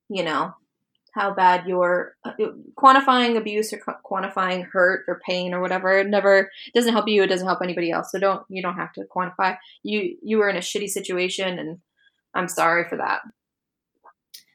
[0.09, 0.55] you know,
[1.13, 2.33] how bad you're uh,
[2.75, 5.99] quantifying abuse or qu- quantifying hurt or pain or whatever.
[5.99, 7.23] It never doesn't help you.
[7.23, 8.13] It doesn't help anybody else.
[8.13, 9.59] So don't you don't have to quantify.
[9.83, 11.81] You you were in a shitty situation, and
[12.35, 13.21] I'm sorry for that.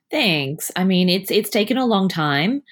[0.10, 0.72] Thanks.
[0.76, 2.64] I mean, it's it's taken a long time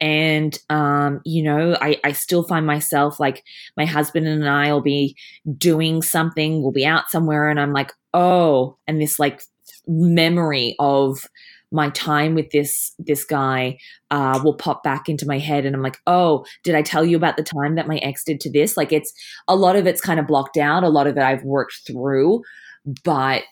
[0.00, 3.44] and um, you know I, I still find myself like
[3.76, 5.16] my husband and i will be
[5.58, 9.42] doing something we'll be out somewhere and i'm like oh and this like
[9.86, 11.26] memory of
[11.72, 13.78] my time with this this guy
[14.10, 17.16] uh, will pop back into my head and i'm like oh did i tell you
[17.16, 18.76] about the time that my ex did to this?
[18.76, 19.12] Like it's
[19.48, 22.42] a lot of it's kind of blocked out a lot of it i've worked through
[23.04, 23.44] but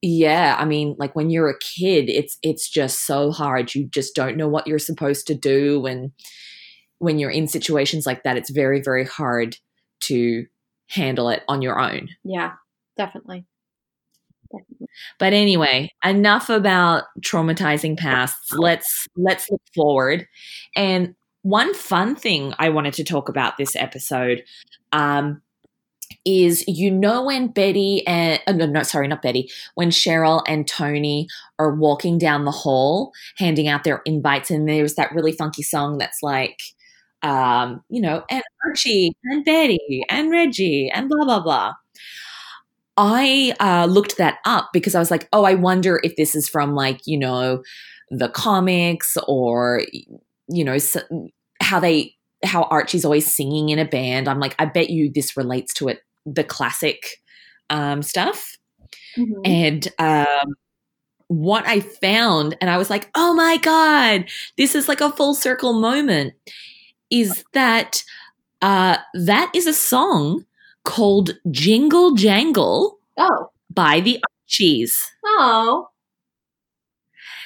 [0.00, 3.74] yeah i mean like when you're a kid it's it's just so hard.
[3.74, 6.12] You just don't know what you're supposed to do and
[6.98, 9.56] when you're in situations like that it's very very hard
[10.00, 10.46] to
[10.88, 12.08] handle it on your own.
[12.24, 12.52] Yeah
[12.96, 13.46] definitely
[15.18, 18.52] but anyway, enough about traumatizing pasts.
[18.52, 20.26] Let's let's look forward.
[20.76, 24.42] And one fun thing I wanted to talk about this episode
[24.92, 25.42] um,
[26.24, 30.66] is you know when Betty and uh, no, no, sorry, not Betty, when Cheryl and
[30.66, 31.28] Tony
[31.58, 35.98] are walking down the hall handing out their invites, and there's that really funky song
[35.98, 36.60] that's like,
[37.22, 41.72] um, you know, and Archie and Betty and Reggie and blah blah blah.
[42.96, 46.48] I uh, looked that up because I was like, oh, I wonder if this is
[46.48, 47.62] from like, you know,
[48.10, 49.82] the comics or,
[50.48, 50.76] you know,
[51.62, 52.14] how they,
[52.44, 54.28] how Archie's always singing in a band.
[54.28, 57.22] I'm like, I bet you this relates to it, the classic
[57.70, 58.58] um, stuff.
[59.16, 59.40] Mm-hmm.
[59.44, 60.54] And um,
[61.28, 64.26] what I found, and I was like, oh my God,
[64.58, 66.34] this is like a full circle moment,
[67.10, 68.04] is that
[68.60, 70.44] uh, that is a song
[70.84, 73.50] called Jingle Jangle oh.
[73.70, 74.98] by the Archies.
[75.24, 75.88] Oh.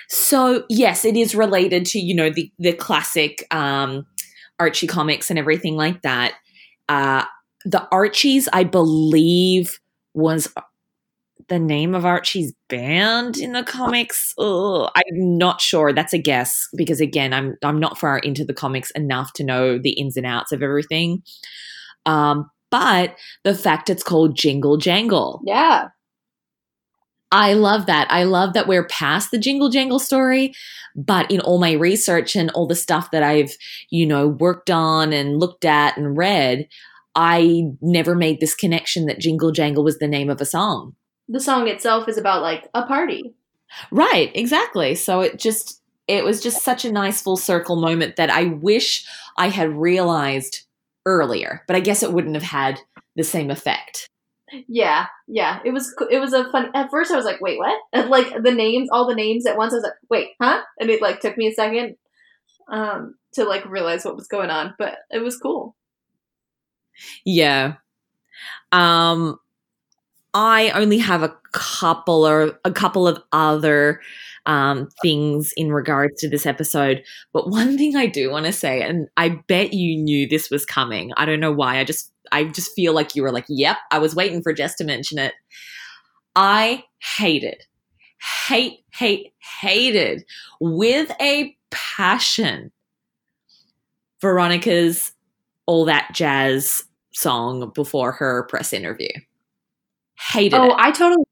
[0.08, 4.06] So yes, it is related to, you know, the the classic um
[4.58, 6.34] Archie comics and everything like that.
[6.88, 7.24] Uh
[7.64, 9.80] the Archies, I believe,
[10.14, 10.52] was
[11.48, 14.34] the name of Archie's band in the comics.
[14.38, 15.92] Ugh, I'm not sure.
[15.92, 19.78] That's a guess because again, I'm I'm not far into the comics enough to know
[19.78, 21.22] the ins and outs of everything.
[22.04, 25.42] Um, but the fact it's called Jingle Jangle.
[25.44, 25.88] Yeah.
[27.32, 28.06] I love that.
[28.10, 30.54] I love that we're past the Jingle Jangle story,
[30.94, 33.56] but in all my research and all the stuff that I've,
[33.90, 36.68] you know, worked on and looked at and read,
[37.16, 40.94] I never made this connection that Jingle Jangle was the name of a song.
[41.28, 43.34] The song itself is about like a party.
[43.90, 44.94] Right, exactly.
[44.94, 49.04] So it just it was just such a nice full circle moment that I wish
[49.36, 50.65] I had realized
[51.06, 52.80] earlier, but I guess it wouldn't have had
[53.14, 54.08] the same effect.
[54.68, 55.60] Yeah, yeah.
[55.64, 56.70] It was it was a fun.
[56.74, 59.56] At first, I was like, "Wait, what?" And like the names, all the names at
[59.56, 59.72] once.
[59.72, 61.96] I was like, "Wait, huh?" And it like took me a second
[62.68, 65.74] um, to like realize what was going on, but it was cool.
[67.24, 67.74] Yeah.
[68.72, 69.38] Um,
[70.34, 74.00] I only have a couple or a couple of other
[74.46, 77.02] um, things in regards to this episode.
[77.32, 80.64] But one thing I do want to say, and I bet you knew this was
[80.64, 81.12] coming.
[81.16, 81.78] I don't know why.
[81.78, 84.76] I just I just feel like you were like, "Yep, I was waiting for Jess
[84.76, 85.34] to mention it."
[86.34, 86.84] I
[87.18, 87.62] hated,
[88.46, 90.24] hate, hate, hated
[90.60, 92.72] with a passion
[94.20, 95.12] Veronica's
[95.66, 99.08] all that jazz song before her press interview.
[100.18, 100.74] Hated oh, it.
[100.76, 101.24] I totally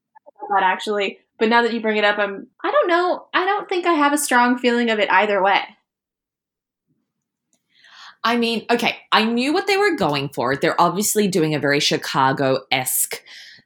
[0.49, 1.19] that actually.
[1.37, 3.27] But now that you bring it up, I'm I don't know.
[3.33, 5.61] I don't think I have a strong feeling of it either way.
[8.23, 10.55] I mean, okay, I knew what they were going for.
[10.55, 13.21] They're obviously doing a very Chicago esque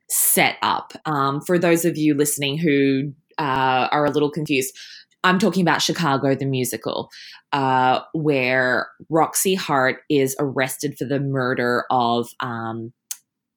[0.09, 0.93] setup.
[1.05, 4.75] Um, for those of you listening who uh, are a little confused,
[5.23, 7.09] I'm talking about Chicago the musical,
[7.53, 12.91] uh, where Roxie Hart is arrested for the murder of um,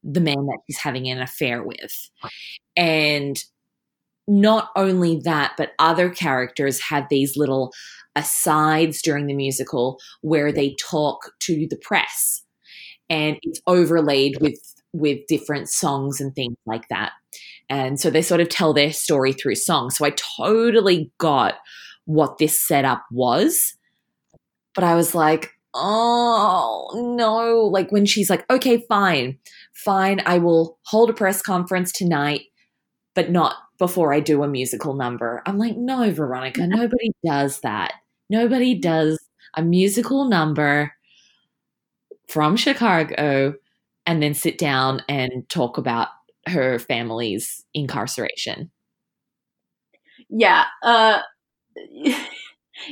[0.05, 2.11] the man that she's having an affair with.
[2.77, 3.43] And
[4.29, 7.73] not only that, but other characters have these little
[8.15, 12.43] asides during the musical where they talk to the press
[13.09, 14.59] and it's overlaid with
[14.93, 17.13] with different songs and things like that.
[17.69, 19.91] And so they sort of tell their story through song.
[19.91, 21.55] So I totally got
[22.05, 23.75] what this setup was.
[24.75, 27.61] But I was like, oh no.
[27.61, 29.39] Like when she's like, okay, fine,
[29.73, 32.43] fine, I will hold a press conference tonight,
[33.15, 35.43] but not before I do a musical number.
[35.45, 37.95] I'm like, no, Veronica, nobody does that.
[38.31, 39.19] Nobody does
[39.57, 40.93] a musical number
[42.29, 43.55] from Chicago
[44.07, 46.11] and then sit down and talk about
[46.47, 48.71] her family's incarceration.
[50.29, 50.67] Yeah.
[50.85, 51.19] Uh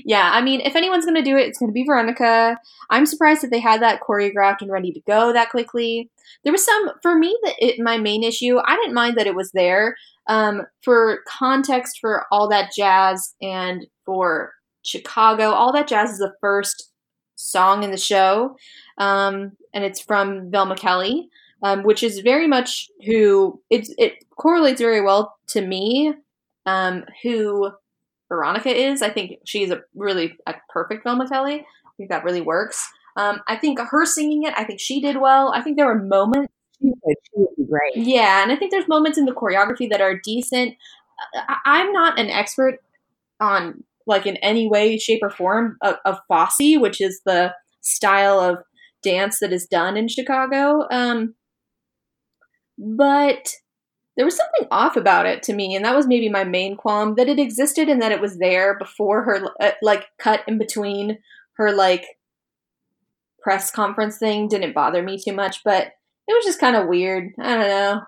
[0.04, 2.58] Yeah, I mean, if anyone's going to do it, it's going to be Veronica.
[2.90, 6.10] I'm surprised that they had that choreographed and ready to go that quickly.
[6.44, 9.34] There was some, for me, that it, my main issue, I didn't mind that it
[9.34, 9.96] was there.
[10.26, 14.52] Um, for context, for All That Jazz and for
[14.82, 16.90] Chicago, All That Jazz is the first
[17.36, 18.56] song in the show,
[18.98, 21.28] um, and it's from Velma Kelly,
[21.62, 26.14] um, which is very much who it, it correlates very well to me,
[26.66, 27.70] um, who
[28.30, 29.02] Veronica is.
[29.02, 31.56] I think she's a really a perfect Velma Kelly.
[31.56, 32.88] I think that really works.
[33.16, 35.52] Um, I think her singing it, I think she did well.
[35.54, 36.52] I think there were moments.
[36.80, 38.06] She would, she would be great.
[38.06, 40.76] Yeah, and I think there's moments in the choreography that are decent.
[41.34, 42.78] I, I'm not an expert
[43.40, 48.40] on like in any way, shape, or form of, of Fosse, which is the style
[48.40, 48.58] of
[49.02, 50.86] dance that is done in Chicago.
[50.90, 51.34] Um,
[52.78, 53.54] but
[54.16, 57.14] there was something off about it to me and that was maybe my main qualm
[57.14, 61.18] that it existed and that it was there before her uh, like cut in between
[61.54, 62.04] her like
[63.40, 65.92] press conference thing didn't bother me too much but
[66.30, 67.32] it was just kind of weird.
[67.40, 68.02] I don't know.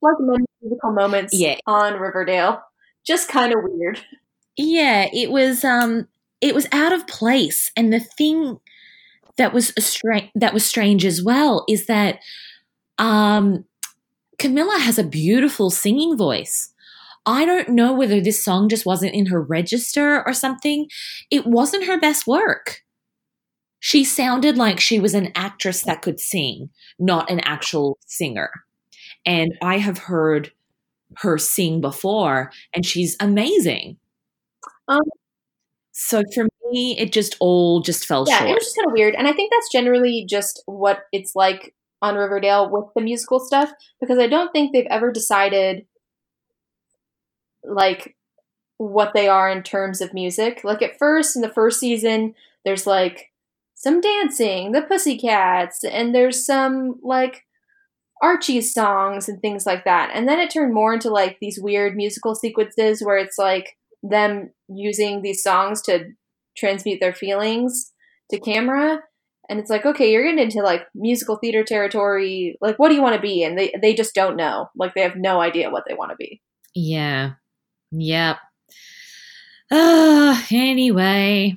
[0.00, 1.56] Like many musical moments Yeah.
[1.66, 2.62] on riverdale.
[3.04, 4.00] Just kind of weird.
[4.56, 6.06] Yeah, it was um
[6.40, 8.60] it was out of place and the thing
[9.38, 12.20] that was a stra- that was strange as well is that
[12.98, 13.64] um
[14.38, 16.72] Camila has a beautiful singing voice.
[17.26, 20.88] I don't know whether this song just wasn't in her register or something.
[21.30, 22.82] It wasn't her best work.
[23.80, 28.50] She sounded like she was an actress that could sing, not an actual singer.
[29.26, 30.50] And I have heard
[31.18, 33.98] her sing before, and she's amazing.
[34.88, 35.00] Um,
[35.92, 38.50] So for me, it just all just fell yeah short.
[38.50, 41.74] it was just kind of weird and i think that's generally just what it's like
[42.00, 45.86] on riverdale with the musical stuff because i don't think they've ever decided
[47.64, 48.16] like
[48.78, 50.62] what they are in terms of music.
[50.64, 52.34] Like at first in the first season
[52.64, 53.30] there's like
[53.74, 57.44] some dancing the pussycats and there's some like
[58.22, 60.10] archie's songs and things like that.
[60.14, 64.50] And then it turned more into like these weird musical sequences where it's like them
[64.68, 66.12] using these songs to
[66.56, 67.92] transmute their feelings
[68.30, 69.00] to camera
[69.48, 73.02] and it's like okay you're getting into like musical theater territory like what do you
[73.02, 75.84] want to be and they they just don't know like they have no idea what
[75.88, 76.40] they want to be
[76.74, 77.32] Yeah.
[77.90, 78.36] Yep.
[79.70, 81.56] Uh, anyway,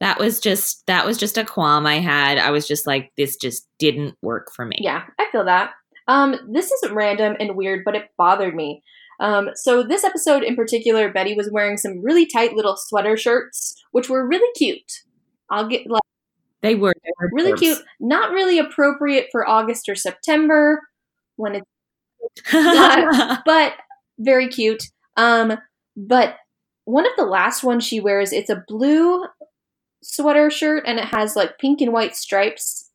[0.00, 2.38] that was just that was just a qualm I had.
[2.38, 4.76] I was just like, this just didn't work for me.
[4.80, 5.70] yeah i feel that
[6.08, 8.82] um this isn't random and weird but it bothered me
[9.20, 13.74] um so this episode in particular betty was wearing some really tight little sweater shirts
[13.92, 14.90] which were really cute
[15.50, 16.02] i'll get like
[16.60, 20.82] They were, they were really cute not really appropriate for august or september
[21.36, 21.66] when it's
[22.52, 23.74] but
[24.18, 24.84] very cute.
[25.16, 25.58] Um,
[25.96, 26.36] but
[26.84, 29.24] one of the last ones she wears, it's a blue
[30.02, 32.90] sweater shirt and it has like pink and white stripes,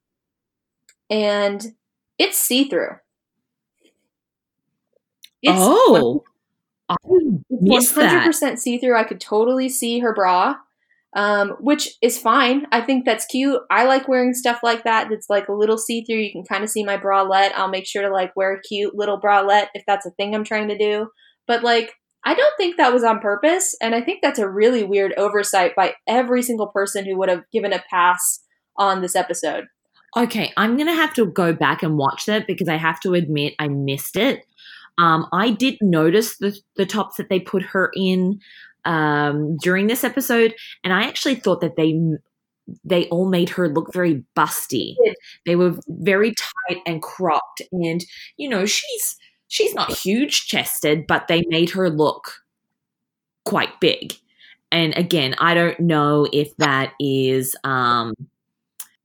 [1.09, 1.73] and
[2.17, 2.95] it's see through.
[5.41, 6.23] It's oh,
[6.87, 6.95] I
[7.49, 8.97] missed 100% see through.
[8.97, 10.55] I could totally see her bra,
[11.15, 12.65] um, which is fine.
[12.71, 13.61] I think that's cute.
[13.69, 15.09] I like wearing stuff like that.
[15.09, 16.17] That's like a little see through.
[16.17, 17.53] You can kind of see my bralette.
[17.55, 20.43] I'll make sure to like wear a cute little bralette if that's a thing I'm
[20.43, 21.07] trying to do.
[21.47, 21.93] But like,
[22.25, 25.75] I don't think that was on purpose, and I think that's a really weird oversight
[25.75, 28.39] by every single person who would have given a pass
[28.77, 29.65] on this episode.
[30.15, 33.55] Okay, I'm gonna have to go back and watch that because I have to admit
[33.59, 34.45] I missed it.
[34.97, 38.39] Um, I did notice the the tops that they put her in
[38.85, 40.53] um, during this episode,
[40.83, 41.99] and I actually thought that they
[42.85, 44.95] they all made her look very busty.
[45.45, 48.03] They were very tight and cropped, and
[48.37, 49.17] you know she's
[49.47, 52.43] she's not huge chested, but they made her look
[53.45, 54.13] quite big.
[54.71, 58.13] And again, I don't know if that is um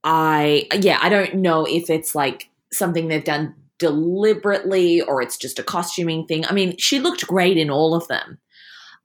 [0.05, 5.59] I yeah, I don't know if it's like something they've done deliberately or it's just
[5.59, 6.45] a costuming thing.
[6.47, 8.39] I mean, she looked great in all of them.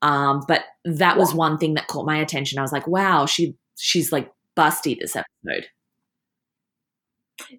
[0.03, 2.59] Um, but that was one thing that caught my attention.
[2.59, 5.67] I was like, wow, she she's like busty this episode.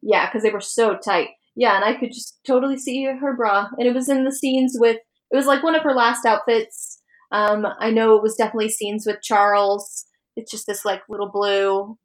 [0.02, 1.30] Yeah, because they were so tight.
[1.56, 3.68] Yeah, and I could just totally see her bra.
[3.78, 4.98] And it was in the scenes with,
[5.30, 7.00] it was like one of her last outfits.
[7.32, 10.04] Um, I know it was definitely scenes with Charles.
[10.36, 11.96] It's just this like little blue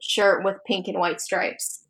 [0.00, 1.86] shirt with pink and white stripes.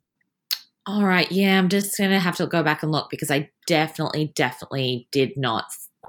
[0.85, 4.31] All right, yeah, I'm just gonna have to go back and look because I definitely,
[4.35, 5.65] definitely did not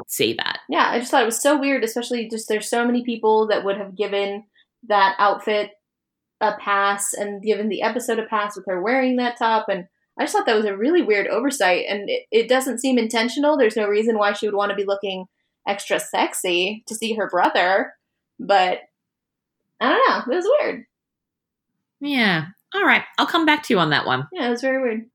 [0.09, 0.61] see that.
[0.69, 3.65] Yeah, I just thought it was so weird, especially just there's so many people that
[3.65, 4.45] would have given
[4.89, 5.73] that outfit
[6.41, 9.67] a pass and given the episode a pass with her wearing that top.
[9.69, 9.87] And
[10.19, 11.87] I just thought that was a really weird oversight.
[11.89, 13.57] And it, it doesn't seem intentional.
[13.57, 15.27] There's no reason why she would want to be looking
[15.67, 17.95] extra sexy to see her brother.
[18.39, 18.81] But
[19.81, 20.33] I don't know.
[20.33, 20.85] It was weird.
[22.01, 22.47] Yeah.
[22.75, 23.05] All right.
[23.19, 24.29] I'll come back to you on that one.
[24.33, 25.07] Yeah, it was very weird.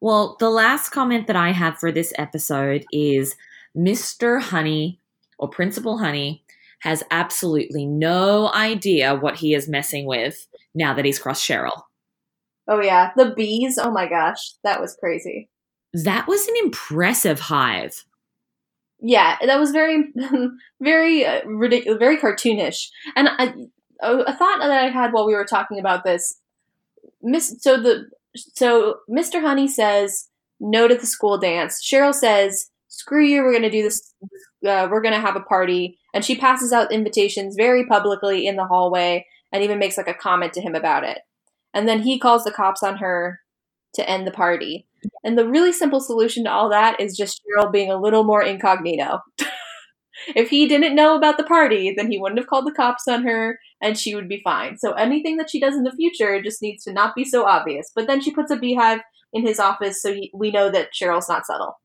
[0.00, 3.34] Well, the last comment that I have for this episode is
[3.76, 4.40] Mr.
[4.40, 5.00] Honey
[5.38, 6.44] or Principal Honey
[6.80, 11.82] has absolutely no idea what he is messing with now that he's crossed Cheryl.
[12.68, 13.12] Oh, yeah.
[13.16, 13.78] The bees.
[13.80, 14.54] Oh, my gosh.
[14.64, 15.48] That was crazy.
[15.92, 18.04] That was an impressive hive.
[19.00, 20.12] Yeah, that was very,
[20.80, 22.88] very uh, ridiculous, very cartoonish.
[23.14, 23.54] And I,
[24.00, 26.40] a thought that I had while we were talking about this,
[27.22, 27.56] Miss.
[27.60, 28.06] So the
[28.36, 29.40] so Mr.
[29.40, 30.28] Honey says
[30.60, 31.82] no to the school dance.
[31.84, 34.14] Cheryl says, "Screw you, we're going to do this.
[34.66, 38.56] Uh, we're going to have a party." And she passes out invitations very publicly in
[38.56, 41.18] the hallway, and even makes like a comment to him about it.
[41.74, 43.40] And then he calls the cops on her
[43.94, 44.86] to end the party.
[45.24, 48.42] And the really simple solution to all that is just Cheryl being a little more
[48.42, 49.20] incognito.
[50.34, 53.24] if he didn't know about the party, then he wouldn't have called the cops on
[53.24, 54.78] her and she would be fine.
[54.78, 57.90] So anything that she does in the future just needs to not be so obvious.
[57.94, 59.00] But then she puts a beehive
[59.32, 61.78] in his office so he, we know that Cheryl's not subtle.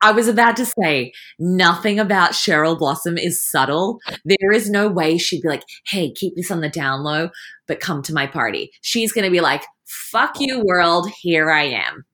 [0.00, 3.98] I was about to say, nothing about Cheryl Blossom is subtle.
[4.24, 7.30] There is no way she'd be like, hey, keep this on the down low,
[7.66, 8.70] but come to my party.
[8.80, 12.04] She's going to be like, fuck you, world, here I am.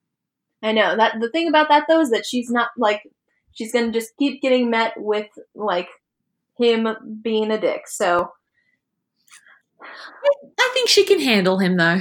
[0.62, 0.96] I know.
[0.96, 3.02] that The thing about that, though, is that she's not like,
[3.52, 5.88] she's going to just keep getting met with, like,
[6.56, 6.88] him
[7.22, 7.82] being a dick.
[7.86, 8.30] So.
[10.58, 12.00] I think she can handle him, though.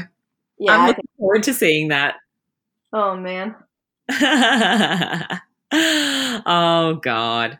[0.57, 0.77] Yeah.
[0.77, 2.15] I'm looking forward to seeing that.
[2.93, 3.55] Oh, man.
[6.45, 7.59] oh God.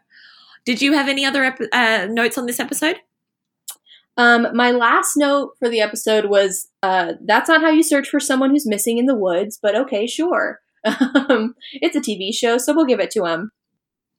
[0.66, 2.98] Did you have any other ep- uh, notes on this episode?
[4.18, 8.20] Um, my last note for the episode was uh, that's not how you search for
[8.20, 10.60] someone who's missing in the woods, but okay, sure.
[11.30, 13.52] Um, it's a TV show, so we'll give it to him.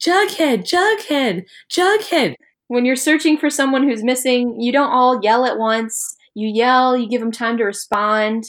[0.01, 2.35] Jughead, Jughead, Jughead.
[2.69, 6.17] When you're searching for someone who's missing, you don't all yell at once.
[6.35, 8.45] You yell, you give them time to respond,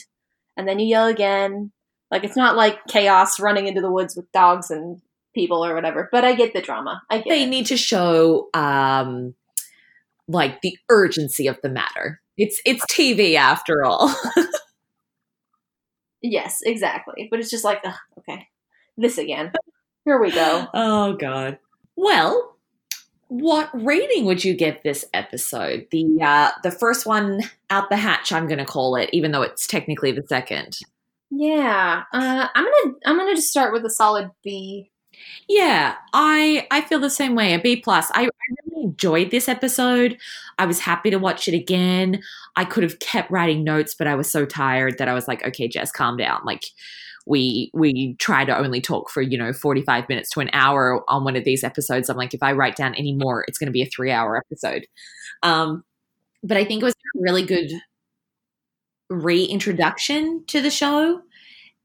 [0.56, 1.72] and then you yell again.
[2.10, 5.02] Like it's not like chaos running into the woods with dogs and
[5.36, 6.08] people or whatever.
[6.10, 7.02] But I get the drama.
[7.08, 7.48] I get they it.
[7.48, 9.34] need to show um
[10.26, 12.20] like the urgency of the matter.
[12.36, 14.12] It's it's TV after all.
[16.22, 17.28] yes, exactly.
[17.30, 18.48] But it's just like, ugh, okay,
[18.96, 19.52] this again.
[20.04, 20.66] Here we go.
[20.74, 21.58] oh god.
[21.94, 22.56] Well,
[23.28, 25.86] what rating would you give this episode?
[25.90, 29.42] The uh the first one out the hatch, I'm going to call it, even though
[29.42, 30.78] it's technically the second.
[31.30, 34.90] Yeah, uh, I'm gonna I'm gonna just start with a solid B.
[35.48, 37.54] Yeah, I I feel the same way.
[37.54, 38.10] A B plus.
[38.12, 38.28] I, I
[38.70, 40.18] really enjoyed this episode.
[40.58, 42.22] I was happy to watch it again.
[42.56, 45.44] I could have kept writing notes, but I was so tired that I was like,
[45.46, 46.40] okay, Jess, calm down.
[46.44, 46.64] Like
[47.26, 51.24] we we try to only talk for you know 45 minutes to an hour on
[51.24, 53.72] one of these episodes i'm like if i write down any more it's going to
[53.72, 54.86] be a three hour episode
[55.42, 55.82] um
[56.42, 57.70] but i think it was a really good
[59.08, 61.20] reintroduction to the show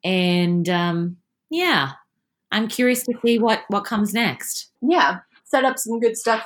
[0.04, 1.18] and um
[1.50, 1.94] yeah
[2.52, 6.46] i'm curious to see what what comes next Yeah, set up some good stuff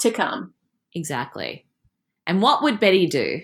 [0.00, 0.54] to come.
[0.94, 1.66] exactly
[2.26, 3.40] and what would betty do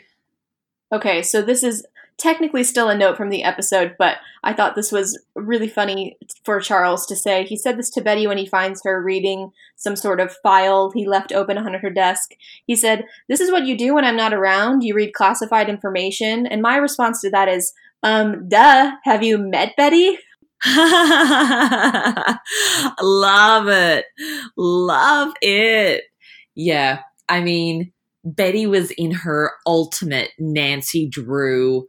[0.94, 1.86] Okay, so this is
[2.18, 6.60] technically still a note from the episode, but I thought this was really funny for
[6.60, 7.44] Charles to say.
[7.44, 11.08] He said this to Betty when he finds her reading some sort of file he
[11.08, 12.32] left open on her desk.
[12.66, 14.82] He said, This is what you do when I'm not around.
[14.82, 16.46] You read classified information.
[16.46, 17.72] And my response to that is,
[18.02, 20.18] um, duh, have you met Betty?
[23.00, 24.04] Love it.
[24.56, 26.04] Love it.
[26.54, 27.00] Yeah.
[27.28, 27.92] I mean,
[28.24, 31.86] Betty was in her ultimate Nancy Drew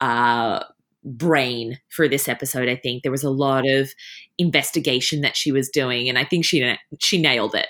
[0.00, 0.62] uh,
[1.04, 2.68] brain for this episode.
[2.68, 3.90] I think there was a lot of
[4.38, 7.66] investigation that she was doing, and I think she she nailed it.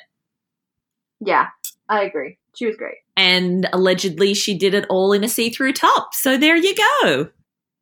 [1.21, 1.49] Yeah,
[1.89, 2.39] I agree.
[2.57, 2.97] She was great.
[3.17, 6.15] And allegedly, she did it all in a see-through top.
[6.15, 7.29] So there you go.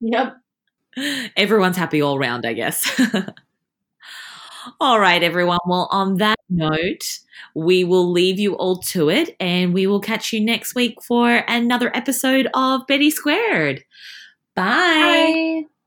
[0.01, 0.35] Yep.
[1.37, 3.01] Everyone's happy all round, I guess.
[4.81, 5.59] all right, everyone.
[5.67, 7.21] Well, on that note,
[7.55, 11.45] we will leave you all to it and we will catch you next week for
[11.49, 13.85] another episode of Betty Squared.
[14.55, 15.63] Bye.
[15.65, 15.71] Bye.